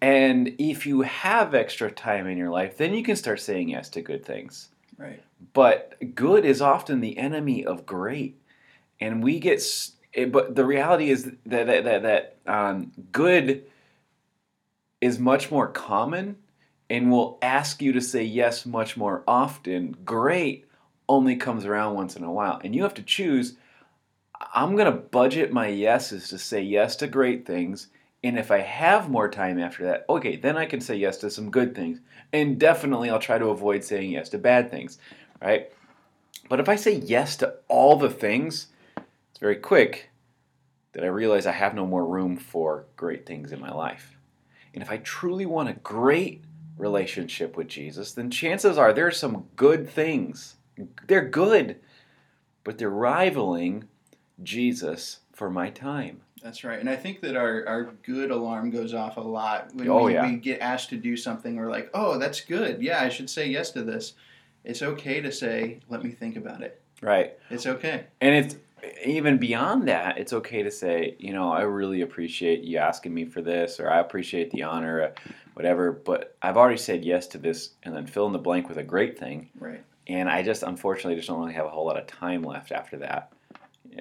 And 0.02 0.56
if 0.60 0.86
you 0.86 1.02
have 1.02 1.56
extra 1.56 1.90
time 1.90 2.28
in 2.28 2.38
your 2.38 2.50
life, 2.50 2.78
then 2.78 2.94
you 2.94 3.04
can 3.04 3.16
start 3.16 3.40
saying 3.40 3.70
yes 3.70 3.90
to 3.90 4.02
good 4.02 4.26
things. 4.26 4.70
Right. 4.98 5.22
But 5.54 6.16
good 6.16 6.46
is 6.46 6.62
often 6.62 7.02
the 7.02 7.18
enemy 7.18 7.66
of 7.66 7.86
great, 7.86 8.40
and 9.00 9.24
we 9.24 9.40
get. 9.40 9.64
but 10.30 10.56
the 10.56 10.66
reality 10.66 11.10
is 11.10 11.32
that 11.46 11.68
that 11.68 11.84
that, 11.84 12.04
that 12.04 12.38
um, 12.46 12.92
good 13.12 13.66
is 15.02 15.20
much 15.20 15.52
more 15.52 15.68
common, 15.68 16.38
and 16.90 17.12
will 17.12 17.38
ask 17.42 17.82
you 17.82 17.92
to 17.94 18.02
say 18.02 18.24
yes 18.24 18.66
much 18.66 18.96
more 18.96 19.24
often. 19.28 19.96
Great 20.06 20.66
only 21.08 21.36
comes 21.36 21.66
around 21.66 21.96
once 21.96 22.16
in 22.16 22.24
a 22.24 22.32
while, 22.32 22.60
and 22.64 22.76
you 22.76 22.84
have 22.84 22.94
to 22.96 23.04
choose. 23.04 23.56
I'm 24.54 24.76
gonna 24.76 24.92
budget 24.92 25.52
my 25.52 25.68
yeses 25.68 26.30
to 26.30 26.38
say 26.38 26.62
yes 26.62 26.96
to 26.98 27.08
great 27.08 27.46
things, 27.46 27.88
and 28.26 28.40
if 28.40 28.50
I 28.50 28.58
have 28.58 29.08
more 29.08 29.30
time 29.30 29.60
after 29.60 29.84
that, 29.84 30.04
okay, 30.10 30.36
then 30.36 30.58
I 30.58 30.66
can 30.66 30.82
say 30.82 30.96
yes 30.96 31.18
to 31.18 31.30
some 31.30 31.52
good 31.52 31.76
things. 31.76 32.00
And 32.34 32.60
definitely 32.60 33.12
I'll 33.12 33.20
try 33.20 33.38
to 33.38 33.50
avoid 33.50 33.84
saying 33.84 34.10
yes 34.10 34.30
to 34.30 34.40
bad 34.40 34.72
things, 34.72 34.98
right? 35.40 35.72
But 36.50 36.60
if 36.60 36.68
I 36.68 36.76
say 36.76 36.96
yes 36.96 37.38
to 37.38 37.54
all 37.68 37.98
the 37.98 38.10
things, 38.10 38.70
it's 39.30 39.40
very 39.40 39.58
quick 39.58 40.10
that 40.94 41.04
I 41.04 41.08
realize 41.08 41.46
I 41.46 41.52
have 41.52 41.76
no 41.76 41.86
more 41.86 42.04
room 42.04 42.36
for 42.36 42.86
great 42.96 43.28
things 43.28 43.52
in 43.52 43.60
my 43.60 43.72
life. 43.72 44.18
And 44.74 44.82
if 44.82 44.90
I 44.90 44.98
truly 44.98 45.46
want 45.46 45.70
a 45.70 45.74
great 45.74 46.44
relationship 46.80 47.56
with 47.56 47.68
Jesus, 47.68 48.12
then 48.12 48.32
chances 48.32 48.76
are 48.76 48.92
there 48.92 49.06
are 49.06 49.12
some 49.12 49.46
good 49.56 49.88
things. 49.88 50.56
They're 51.06 51.30
good, 51.30 51.80
but 52.64 52.80
they're 52.80 52.90
rivaling 52.90 53.84
Jesus 54.42 55.20
for 55.32 55.52
my 55.52 55.70
time. 55.70 56.22
That's 56.46 56.64
right. 56.64 56.80
And 56.80 56.88
I 56.88 56.96
think 56.96 57.22
that 57.22 57.36
our, 57.36 57.68
our 57.68 57.84
good 58.04 58.30
alarm 58.30 58.70
goes 58.70 58.94
off 58.94 59.18
a 59.18 59.22
lot 59.22 59.74
when 59.74 59.90
Oh, 59.90 60.04
we, 60.04 60.14
yeah. 60.14 60.30
we 60.30 60.36
get 60.36 60.62
asked 60.62 60.92
to 60.92 60.96
do 60.96 61.18
something. 61.18 61.56
We're 61.56 61.72
like, 61.72 61.90
oh, 61.96 62.20
that's 62.20 62.40
good. 62.40 62.84
Yeah, 62.84 63.02
I 63.02 63.10
should 63.10 63.32
say 63.32 63.48
yes 63.48 63.72
to 63.72 63.82
this. 63.82 64.14
It's 64.64 64.84
okay 64.84 65.22
to 65.22 65.32
say, 65.32 65.80
let 65.90 66.04
me 66.04 66.12
think 66.12 66.36
about 66.36 66.62
it. 66.62 66.80
Right. 67.02 67.34
It's 67.50 67.66
okay. 67.66 68.06
And 68.22 68.36
it's 68.36 68.58
even 69.04 69.40
beyond 69.40 69.88
that, 69.88 70.20
it's 70.20 70.34
okay 70.34 70.62
to 70.62 70.70
say, 70.70 71.16
you 71.18 71.34
know, 71.34 71.52
I 71.52 71.62
really 71.64 72.02
appreciate 72.02 72.62
you 72.62 72.78
asking 72.78 73.12
me 73.12 73.26
for 73.26 73.42
this, 73.42 73.80
or 73.80 73.90
I 73.90 74.00
appreciate 74.00 74.52
the 74.52 74.62
honor, 74.62 75.14
whatever, 75.56 75.92
but 75.94 76.38
I've 76.44 76.58
already 76.58 76.78
said 76.78 77.04
yes 77.04 77.26
to 77.30 77.40
this, 77.40 77.72
and 77.82 77.96
then 77.96 78.06
fill 78.06 78.28
in 78.28 78.34
the 78.34 78.38
blank 78.38 78.70
with 78.70 78.78
a 78.78 78.84
great 78.84 79.18
thing. 79.18 79.50
Right. 79.60 79.84
And 80.06 80.30
I 80.30 80.44
just, 80.44 80.62
unfortunately, 80.62 81.16
just 81.16 81.28
don't 81.28 81.40
really 81.40 81.54
have 81.54 81.66
a 81.66 81.70
whole 81.70 81.88
lot 81.88 81.98
of 81.98 82.06
time 82.06 82.44
left 82.44 82.72
after 82.72 82.98
that. 82.98 83.32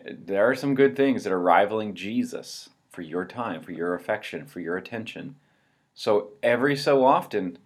There 0.06 0.48
are 0.48 0.54
some 0.54 0.74
good 0.74 0.96
things 0.96 1.24
that 1.24 1.32
are 1.32 1.40
rivaling 1.40 1.94
Jesus 1.94 2.70
for 2.90 3.02
your 3.02 3.24
time, 3.24 3.62
for 3.62 3.72
your 3.72 3.94
affection, 3.94 4.46
for 4.46 4.60
your 4.60 4.76
attention. 4.76 5.36
So 5.94 6.30
every 6.42 6.76
so 6.76 7.04
often, 7.04 7.58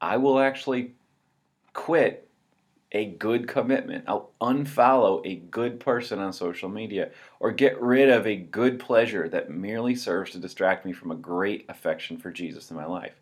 I 0.00 0.16
will 0.16 0.38
actually 0.38 0.94
quit 1.72 2.28
a 2.92 3.04
good 3.04 3.46
commitment. 3.46 4.04
I'll 4.06 4.30
unfollow 4.40 5.20
a 5.24 5.36
good 5.36 5.78
person 5.78 6.18
on 6.18 6.32
social 6.32 6.68
media 6.68 7.10
or 7.38 7.52
get 7.52 7.80
rid 7.80 8.08
of 8.08 8.26
a 8.26 8.36
good 8.36 8.78
pleasure 8.78 9.28
that 9.28 9.50
merely 9.50 9.94
serves 9.94 10.30
to 10.32 10.38
distract 10.38 10.86
me 10.86 10.92
from 10.92 11.10
a 11.10 11.16
great 11.16 11.66
affection 11.68 12.16
for 12.16 12.30
Jesus 12.30 12.70
in 12.70 12.76
my 12.76 12.86
life. 12.86 13.14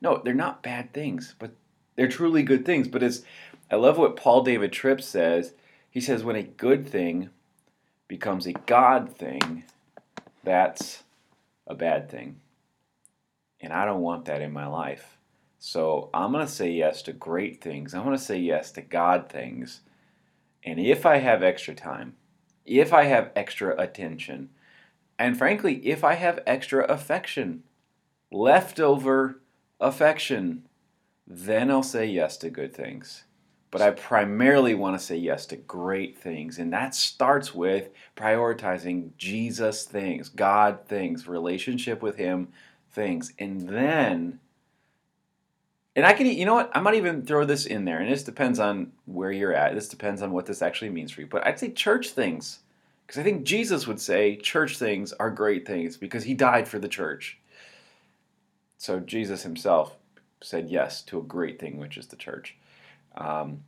No, 0.00 0.20
they're 0.24 0.34
not 0.34 0.62
bad 0.62 0.92
things, 0.92 1.34
but 1.38 1.52
they're 1.94 2.08
truly 2.08 2.42
good 2.42 2.66
things. 2.66 2.88
But 2.88 3.02
it's, 3.02 3.22
I 3.70 3.76
love 3.76 3.96
what 3.96 4.16
Paul 4.16 4.42
David 4.42 4.72
Tripp 4.72 5.00
says. 5.00 5.54
He 5.88 6.00
says, 6.00 6.24
when 6.24 6.36
a 6.36 6.42
good 6.42 6.88
thing 6.88 7.30
becomes 8.08 8.46
a 8.46 8.52
God 8.52 9.16
thing, 9.16 9.64
that's 10.44 11.02
a 11.66 11.74
bad 11.74 12.10
thing. 12.10 12.40
And 13.60 13.72
I 13.72 13.84
don't 13.84 14.00
want 14.00 14.24
that 14.24 14.42
in 14.42 14.52
my 14.52 14.66
life. 14.66 15.18
So 15.58 16.10
I'm 16.12 16.32
going 16.32 16.44
to 16.44 16.52
say 16.52 16.70
yes 16.70 17.02
to 17.02 17.12
great 17.12 17.62
things. 17.62 17.94
I'm 17.94 18.04
going 18.04 18.16
to 18.16 18.22
say 18.22 18.38
yes 18.38 18.72
to 18.72 18.82
God 18.82 19.28
things. 19.28 19.82
And 20.64 20.80
if 20.80 21.06
I 21.06 21.18
have 21.18 21.42
extra 21.42 21.74
time, 21.74 22.16
if 22.66 22.92
I 22.92 23.04
have 23.04 23.30
extra 23.36 23.80
attention, 23.80 24.50
and 25.18 25.38
frankly, 25.38 25.74
if 25.86 26.02
I 26.02 26.14
have 26.14 26.40
extra 26.46 26.84
affection, 26.84 27.62
leftover 28.32 29.40
affection, 29.80 30.66
then 31.26 31.70
I'll 31.70 31.82
say 31.82 32.06
yes 32.06 32.36
to 32.38 32.50
good 32.50 32.74
things. 32.74 33.24
But 33.72 33.82
I 33.82 33.90
primarily 33.90 34.74
want 34.74 34.96
to 34.96 35.04
say 35.04 35.16
yes 35.16 35.46
to 35.46 35.56
great 35.56 36.16
things. 36.16 36.58
And 36.58 36.72
that 36.72 36.94
starts 36.94 37.52
with 37.52 37.88
prioritizing 38.16 39.16
Jesus 39.16 39.84
things, 39.84 40.28
God 40.28 40.86
things, 40.86 41.26
relationship 41.26 42.02
with 42.02 42.16
Him 42.16 42.48
things. 42.92 43.32
And 43.40 43.68
then 43.68 44.38
and 45.94 46.06
I 46.06 46.14
can, 46.14 46.26
you 46.26 46.46
know 46.46 46.54
what? 46.54 46.70
I 46.74 46.80
might 46.80 46.94
even 46.94 47.24
throw 47.24 47.44
this 47.44 47.66
in 47.66 47.84
there, 47.84 48.00
and 48.00 48.10
this 48.10 48.22
depends 48.22 48.58
on 48.58 48.92
where 49.04 49.30
you're 49.30 49.52
at. 49.52 49.74
This 49.74 49.88
depends 49.88 50.22
on 50.22 50.32
what 50.32 50.46
this 50.46 50.62
actually 50.62 50.90
means 50.90 51.12
for 51.12 51.20
you. 51.20 51.26
But 51.26 51.46
I'd 51.46 51.58
say 51.58 51.70
church 51.70 52.10
things, 52.10 52.60
because 53.06 53.20
I 53.20 53.22
think 53.22 53.44
Jesus 53.44 53.86
would 53.86 54.00
say 54.00 54.36
church 54.36 54.78
things 54.78 55.12
are 55.14 55.30
great 55.30 55.66
things 55.66 55.98
because 55.98 56.24
he 56.24 56.32
died 56.32 56.66
for 56.66 56.78
the 56.78 56.88
church. 56.88 57.38
So 58.78 59.00
Jesus 59.00 59.42
himself 59.42 59.98
said 60.40 60.70
yes 60.70 61.02
to 61.02 61.18
a 61.18 61.22
great 61.22 61.60
thing, 61.60 61.76
which 61.76 61.98
is 61.98 62.06
the 62.06 62.16
church. 62.16 62.56
Um, 63.16 63.64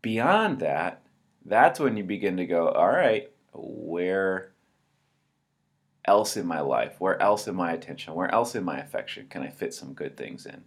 beyond 0.00 0.60
that, 0.60 1.02
that's 1.44 1.80
when 1.80 1.96
you 1.96 2.04
begin 2.04 2.36
to 2.36 2.46
go, 2.46 2.68
all 2.68 2.88
right, 2.88 3.30
where 3.52 4.52
else 6.04 6.36
in 6.36 6.46
my 6.46 6.60
life, 6.60 6.94
where 6.98 7.20
else 7.20 7.46
in 7.46 7.54
my 7.54 7.72
attention, 7.72 8.14
where 8.14 8.32
else 8.32 8.54
in 8.54 8.64
my 8.64 8.78
affection 8.78 9.26
can 9.28 9.42
I 9.42 9.48
fit 9.48 9.72
some 9.74 9.92
good 9.92 10.16
things 10.16 10.46
in? 10.46 10.62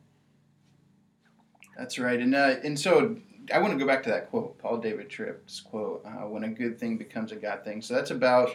That's 1.78 2.00
right. 2.00 2.20
And 2.20 2.34
uh, 2.34 2.56
and 2.64 2.80
so 2.80 3.18
I 3.54 3.60
want 3.60 3.74
to 3.74 3.80
go 3.80 3.86
back 3.86 4.04
to 4.04 4.10
that 4.10 4.30
quote, 4.30 4.58
Paul 4.58 4.78
David 4.78 5.10
Tripp's 5.10 5.60
quote, 5.60 6.06
uh, 6.06 6.28
when 6.28 6.44
a 6.44 6.50
good 6.50 6.80
thing 6.80 6.98
becomes 6.98 7.32
a 7.32 7.36
God 7.36 7.64
thing. 7.64 7.82
So 7.82 7.94
that's 7.94 8.12
about 8.12 8.50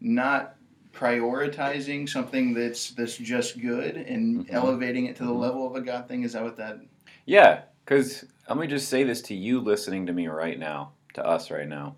not 0.00 0.56
prioritizing 0.92 2.08
something 2.08 2.54
that's 2.54 2.90
that's 2.90 3.16
just 3.16 3.60
good 3.60 3.96
and 3.96 4.46
Mhm. 4.46 4.52
elevating 4.52 5.06
it 5.06 5.16
to 5.16 5.24
the 5.24 5.30
Mhm. 5.30 5.40
level 5.40 5.66
of 5.66 5.74
a 5.76 5.80
God 5.80 6.08
thing. 6.08 6.22
Is 6.22 6.32
that 6.34 6.42
what 6.42 6.56
that? 6.56 6.80
Yeah, 7.26 7.62
because 7.84 8.24
let 8.48 8.58
me 8.58 8.66
just 8.66 8.88
say 8.88 9.04
this 9.04 9.22
to 9.22 9.34
you 9.34 9.60
listening 9.60 10.06
to 10.06 10.12
me 10.12 10.26
right 10.28 10.58
now, 10.58 10.92
to 11.14 11.24
us 11.24 11.50
right 11.50 11.68
now. 11.68 11.96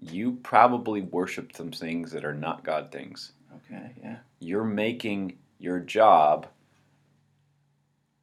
You 0.00 0.32
probably 0.42 1.00
worship 1.02 1.52
some 1.54 1.70
things 1.70 2.12
that 2.12 2.24
are 2.24 2.34
not 2.34 2.64
God 2.64 2.92
things. 2.92 3.32
Okay, 3.56 3.92
yeah, 4.02 4.16
You're 4.40 4.64
making 4.64 5.38
your 5.58 5.80
job 5.80 6.46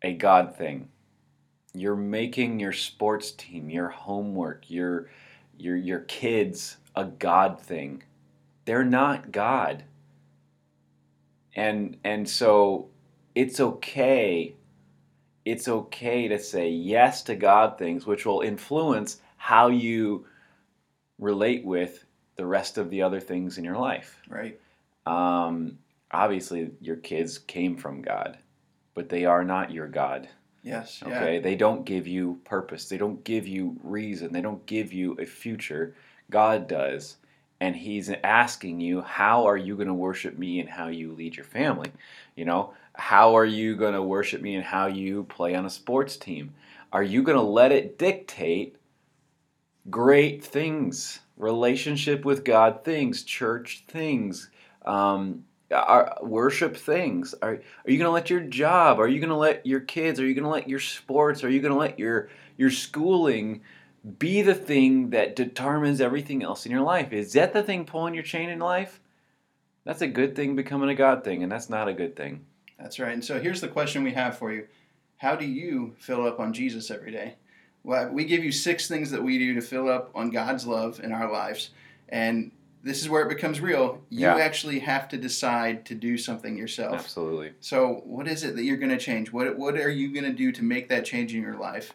a 0.01 0.13
God 0.13 0.55
thing. 0.55 0.89
You're 1.73 1.95
making 1.95 2.59
your 2.59 2.73
sports 2.73 3.31
team, 3.31 3.69
your 3.69 3.89
homework, 3.89 4.69
your 4.69 5.09
your 5.57 5.75
your 5.75 6.01
kids 6.01 6.77
a 6.95 7.05
God 7.05 7.59
thing. 7.59 8.03
They're 8.65 8.83
not 8.83 9.31
God. 9.31 9.83
And 11.55 11.97
and 12.03 12.29
so 12.29 12.89
it's 13.33 13.59
okay 13.59 14.55
it's 15.45 15.67
okay 15.67 16.27
to 16.27 16.39
say 16.39 16.69
yes 16.69 17.23
to 17.23 17.35
God 17.35 17.77
things, 17.77 18.05
which 18.05 18.25
will 18.25 18.41
influence 18.41 19.19
how 19.37 19.67
you 19.67 20.25
relate 21.19 21.65
with 21.65 22.05
the 22.35 22.45
rest 22.45 22.77
of 22.77 22.89
the 22.89 23.01
other 23.01 23.19
things 23.19 23.57
in 23.57 23.63
your 23.63 23.77
life. 23.77 24.19
right. 24.27 24.59
Um, 25.05 25.79
obviously, 26.11 26.71
your 26.79 26.95
kids 26.95 27.37
came 27.37 27.75
from 27.75 28.01
God, 28.01 28.37
but 28.93 29.09
they 29.09 29.25
are 29.25 29.43
not 29.43 29.71
your 29.71 29.87
God. 29.87 30.29
Yes. 30.63 31.03
Okay, 31.05 31.39
they 31.39 31.55
don't 31.55 31.83
give 31.83 32.07
you 32.07 32.39
purpose. 32.45 32.87
They 32.87 32.97
don't 32.97 33.21
give 33.25 33.47
you 33.47 33.77
reason. 33.83 34.31
They 34.31 34.41
don't 34.41 34.65
give 34.65 34.93
you 34.93 35.17
a 35.19 35.25
future. 35.25 35.95
God 36.29 36.67
does, 36.69 37.17
and 37.63 37.77
He's 37.77 38.11
asking 38.25 38.81
you, 38.81 38.99
how 39.01 39.45
are 39.45 39.55
you 39.55 39.77
going 39.77 39.87
to 39.87 39.93
worship 39.93 40.37
Me 40.37 40.59
and 40.59 40.67
how 40.67 40.87
you 40.87 41.13
lead 41.13 41.37
your 41.37 41.45
family? 41.45 41.89
You 42.35 42.43
know, 42.43 42.73
how 42.93 43.37
are 43.37 43.45
you 43.45 43.77
going 43.77 43.93
to 43.93 44.03
worship 44.03 44.41
Me 44.41 44.55
and 44.55 44.65
how 44.65 44.87
you 44.87 45.23
play 45.23 45.55
on 45.55 45.65
a 45.65 45.69
sports 45.69 46.17
team? 46.17 46.53
Are 46.91 47.03
you 47.03 47.23
going 47.23 47.37
to 47.37 47.43
let 47.43 47.71
it 47.71 47.97
dictate 47.97 48.75
great 49.89 50.43
things, 50.43 51.21
relationship 51.37 52.25
with 52.25 52.43
God 52.43 52.83
things, 52.83 53.23
church 53.23 53.85
things? 53.87 54.49
Um, 54.83 55.45
are 55.71 56.17
worship 56.21 56.77
things 56.77 57.33
are, 57.41 57.53
are 57.53 57.91
you 57.91 57.97
going 57.97 58.07
to 58.07 58.11
let 58.11 58.29
your 58.29 58.41
job 58.41 58.99
are 58.99 59.07
you 59.07 59.19
going 59.19 59.29
to 59.29 59.35
let 59.35 59.65
your 59.65 59.79
kids 59.79 60.19
are 60.19 60.25
you 60.27 60.35
going 60.35 60.43
to 60.43 60.49
let 60.49 60.69
your 60.69 60.79
sports 60.79 61.43
are 61.43 61.49
you 61.49 61.61
going 61.61 61.73
to 61.73 61.79
let 61.79 61.97
your 61.97 62.29
your 62.57 62.69
schooling 62.69 63.61
be 64.19 64.41
the 64.41 64.55
thing 64.55 65.11
that 65.11 65.35
determines 65.35 66.01
everything 66.01 66.43
else 66.43 66.65
in 66.65 66.71
your 66.71 66.81
life 66.81 67.13
is 67.13 67.33
that 67.33 67.53
the 67.53 67.63
thing 67.63 67.85
pulling 67.85 68.13
your 68.13 68.23
chain 68.23 68.49
in 68.49 68.59
life 68.59 68.99
that's 69.85 70.01
a 70.01 70.07
good 70.07 70.35
thing 70.35 70.55
becoming 70.55 70.89
a 70.89 70.95
god 70.95 71.23
thing 71.23 71.41
and 71.43 71.51
that's 71.51 71.69
not 71.69 71.87
a 71.87 71.93
good 71.93 72.15
thing 72.15 72.45
That's 72.79 72.99
right. 72.99 73.13
And 73.13 73.23
so 73.23 73.39
here's 73.39 73.61
the 73.61 73.67
question 73.69 74.03
we 74.03 74.11
have 74.13 74.37
for 74.37 74.51
you: 74.51 74.67
How 75.17 75.35
do 75.37 75.45
you 75.45 75.95
fill 75.99 76.27
up 76.27 76.39
on 76.39 76.51
Jesus 76.51 76.91
every 76.91 77.11
day? 77.11 77.35
Well, 77.83 78.09
we 78.09 78.25
give 78.25 78.43
you 78.43 78.51
six 78.51 78.87
things 78.89 79.09
that 79.11 79.23
we 79.23 79.37
do 79.37 79.53
to 79.53 79.61
fill 79.61 79.87
up 79.89 80.09
on 80.15 80.31
God's 80.31 80.65
love 80.67 80.99
in 81.01 81.11
our 81.13 81.31
lives, 81.31 81.69
and 82.09 82.51
this 82.83 83.01
is 83.01 83.07
where 83.09 83.21
it 83.21 83.29
becomes 83.29 83.61
real. 83.61 84.01
You 84.09 84.27
Yeah. 84.27 84.35
actually 84.37 84.79
have 84.79 85.07
to 85.09 85.17
decide 85.17 85.85
to 85.85 85.95
do 85.95 86.17
something 86.17 86.57
yourself. 86.57 86.99
absolutely 86.99 87.51
So, 87.61 88.01
what 88.05 88.27
is 88.27 88.43
it 88.43 88.55
that 88.57 88.63
you're 88.63 88.77
going 88.77 88.97
to 88.97 88.97
change? 88.97 89.31
What 89.31 89.57
What 89.57 89.75
are 89.77 89.89
you 89.89 90.11
going 90.11 90.25
to 90.25 90.37
do 90.45 90.51
to 90.51 90.63
make 90.63 90.89
that 90.89 91.05
change 91.05 91.33
in 91.33 91.41
your 91.41 91.57
life? 91.57 91.93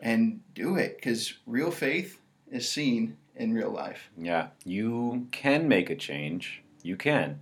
And 0.00 0.40
do 0.54 0.76
it, 0.76 0.96
because 0.96 1.34
real 1.46 1.70
faith 1.70 2.20
is 2.50 2.68
seen 2.68 3.16
in 3.36 3.54
real 3.54 3.70
life. 3.70 4.10
yeah 4.18 4.48
you 4.64 5.26
can 5.30 5.66
make 5.68 5.88
a 5.88 5.96
change 5.96 6.62
you 6.82 6.96
can 6.96 7.40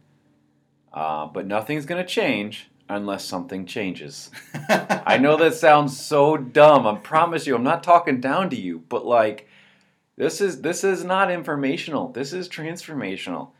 uh, 0.93 1.27
but 1.27 1.47
nothing's 1.47 1.87
going 1.87 2.01
to 2.01 2.09
change 2.09 2.69
unless 2.89 3.25
something 3.25 3.67
changes 3.67 4.31
I 4.69 5.19
know 5.19 5.37
that 5.39 5.55
sounds 5.55 5.99
so 5.99 6.37
dumb. 6.37 6.87
I 6.87 6.95
promise 6.97 7.47
you, 7.47 7.55
I'm 7.55 7.63
not 7.63 7.83
talking 7.83 8.21
down 8.21 8.51
to 8.51 8.57
you, 8.57 8.83
but 8.89 9.07
like 9.07 9.49
this 10.17 10.41
is 10.41 10.61
this 10.61 10.85
is 10.85 11.05
not 11.05 11.31
informational. 11.31 12.13
This 12.13 12.33
is 12.33 12.49
transformational. 12.49 13.51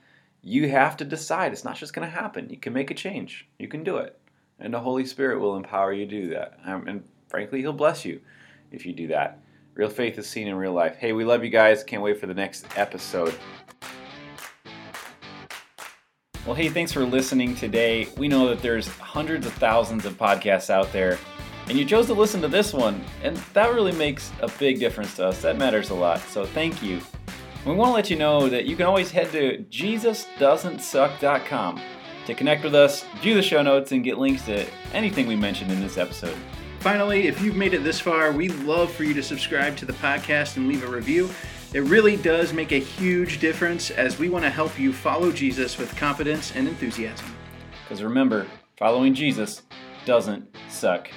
You 0.43 0.69
have 0.69 0.97
to 0.99 1.05
decide. 1.05 1.53
It's 1.53 1.65
not 1.65 1.77
just 1.77 1.95
going 1.95 2.07
to 2.07 2.15
happen. 2.15 2.51
You 2.51 2.59
can 2.59 2.75
make 2.75 2.91
a 2.91 2.95
change. 2.95 3.49
You 3.59 3.67
can 3.69 3.83
do 3.83 3.97
it, 3.97 4.19
and 4.61 4.75
the 4.75 4.81
Holy 4.81 5.07
Spirit 5.07 5.41
will 5.41 5.57
empower 5.57 5.93
you 5.93 6.05
to 6.07 6.21
do 6.23 6.29
that. 6.31 6.59
Um, 6.67 6.87
and 6.87 7.05
frankly, 7.29 7.61
He'll 7.61 7.73
bless 7.73 8.05
you 8.05 8.21
if 8.73 8.87
you 8.87 8.93
do 8.93 9.07
that. 9.09 9.41
Real 9.75 9.89
faith 9.89 10.19
is 10.19 10.29
seen 10.29 10.49
in 10.49 10.57
real 10.57 10.73
life. 10.73 10.97
Hey, 10.97 11.13
we 11.13 11.25
love 11.25 11.45
you 11.45 11.51
guys. 11.51 11.85
Can't 11.85 12.03
wait 12.03 12.19
for 12.19 12.27
the 12.27 12.35
next 12.35 12.67
episode. 12.77 13.33
Well, 16.45 16.57
hey, 16.57 16.69
thanks 16.69 16.93
for 16.93 17.05
listening 17.05 17.55
today. 17.55 18.09
We 18.17 18.27
know 18.27 18.49
that 18.49 18.61
there's 18.63 18.89
hundreds 18.89 19.47
of 19.47 19.53
thousands 19.53 20.05
of 20.07 20.15
podcasts 20.15 20.71
out 20.71 20.93
there, 20.93 21.17
and 21.69 21.79
you 21.79 21.85
chose 21.85 22.07
to 22.07 22.15
listen 22.15 22.41
to 22.41 22.49
this 22.49 22.73
one, 22.73 23.05
and 23.23 23.37
that 23.53 23.73
really 23.75 23.93
makes 23.93 24.33
a 24.41 24.49
big 24.59 24.81
difference 24.81 25.15
to 25.17 25.27
us. 25.27 25.43
That 25.43 25.59
matters 25.59 25.91
a 25.91 25.95
lot, 25.95 26.21
so 26.21 26.47
thank 26.47 26.83
you. 26.83 27.03
We 27.67 27.75
want 27.75 27.91
to 27.91 27.95
let 27.95 28.09
you 28.09 28.17
know 28.17 28.49
that 28.49 28.65
you 28.65 28.77
can 28.77 28.87
always 28.87 29.11
head 29.11 29.31
to 29.33 29.63
JesusDoesn'tSuck.com 29.69 31.81
to 32.27 32.35
connect 32.35 32.65
with 32.65 32.75
us, 32.75 33.05
view 33.21 33.35
the 33.35 33.43
show 33.43 33.61
notes, 33.63 33.93
and 33.93 34.03
get 34.03 34.17
links 34.17 34.47
to 34.47 34.67
anything 34.95 35.27
we 35.27 35.37
mentioned 35.37 35.71
in 35.71 35.81
this 35.81 35.99
episode. 35.99 36.39
Finally, 36.81 37.27
if 37.27 37.43
you've 37.43 37.57
made 37.57 37.75
it 37.75 37.83
this 37.83 37.99
far, 37.99 38.31
we'd 38.31 38.55
love 38.61 38.93
for 38.93 39.03
you 39.03 39.13
to 39.13 39.23
subscribe 39.23 39.77
to 39.77 39.85
the 39.85 39.93
podcast 39.95 40.57
and 40.57 40.69
leave 40.69 40.85
a 40.85 40.87
review. 40.87 41.29
It 41.75 41.81
really 41.81 42.17
does 42.17 42.53
make 42.53 42.71
a 42.73 42.79
huge 42.79 43.41
difference 43.41 43.91
as 43.91 44.19
we 44.19 44.29
want 44.29 44.45
to 44.45 44.51
help 44.51 44.79
you 44.79 44.93
follow 44.93 45.33
Jesus 45.33 45.77
with 45.77 45.95
confidence 45.97 46.55
and 46.55 46.69
enthusiasm. 46.69 47.27
Because 47.83 48.03
remember, 48.03 48.47
following 48.79 49.13
Jesus 49.13 49.63
doesn't 50.07 50.49
suck. 50.71 51.11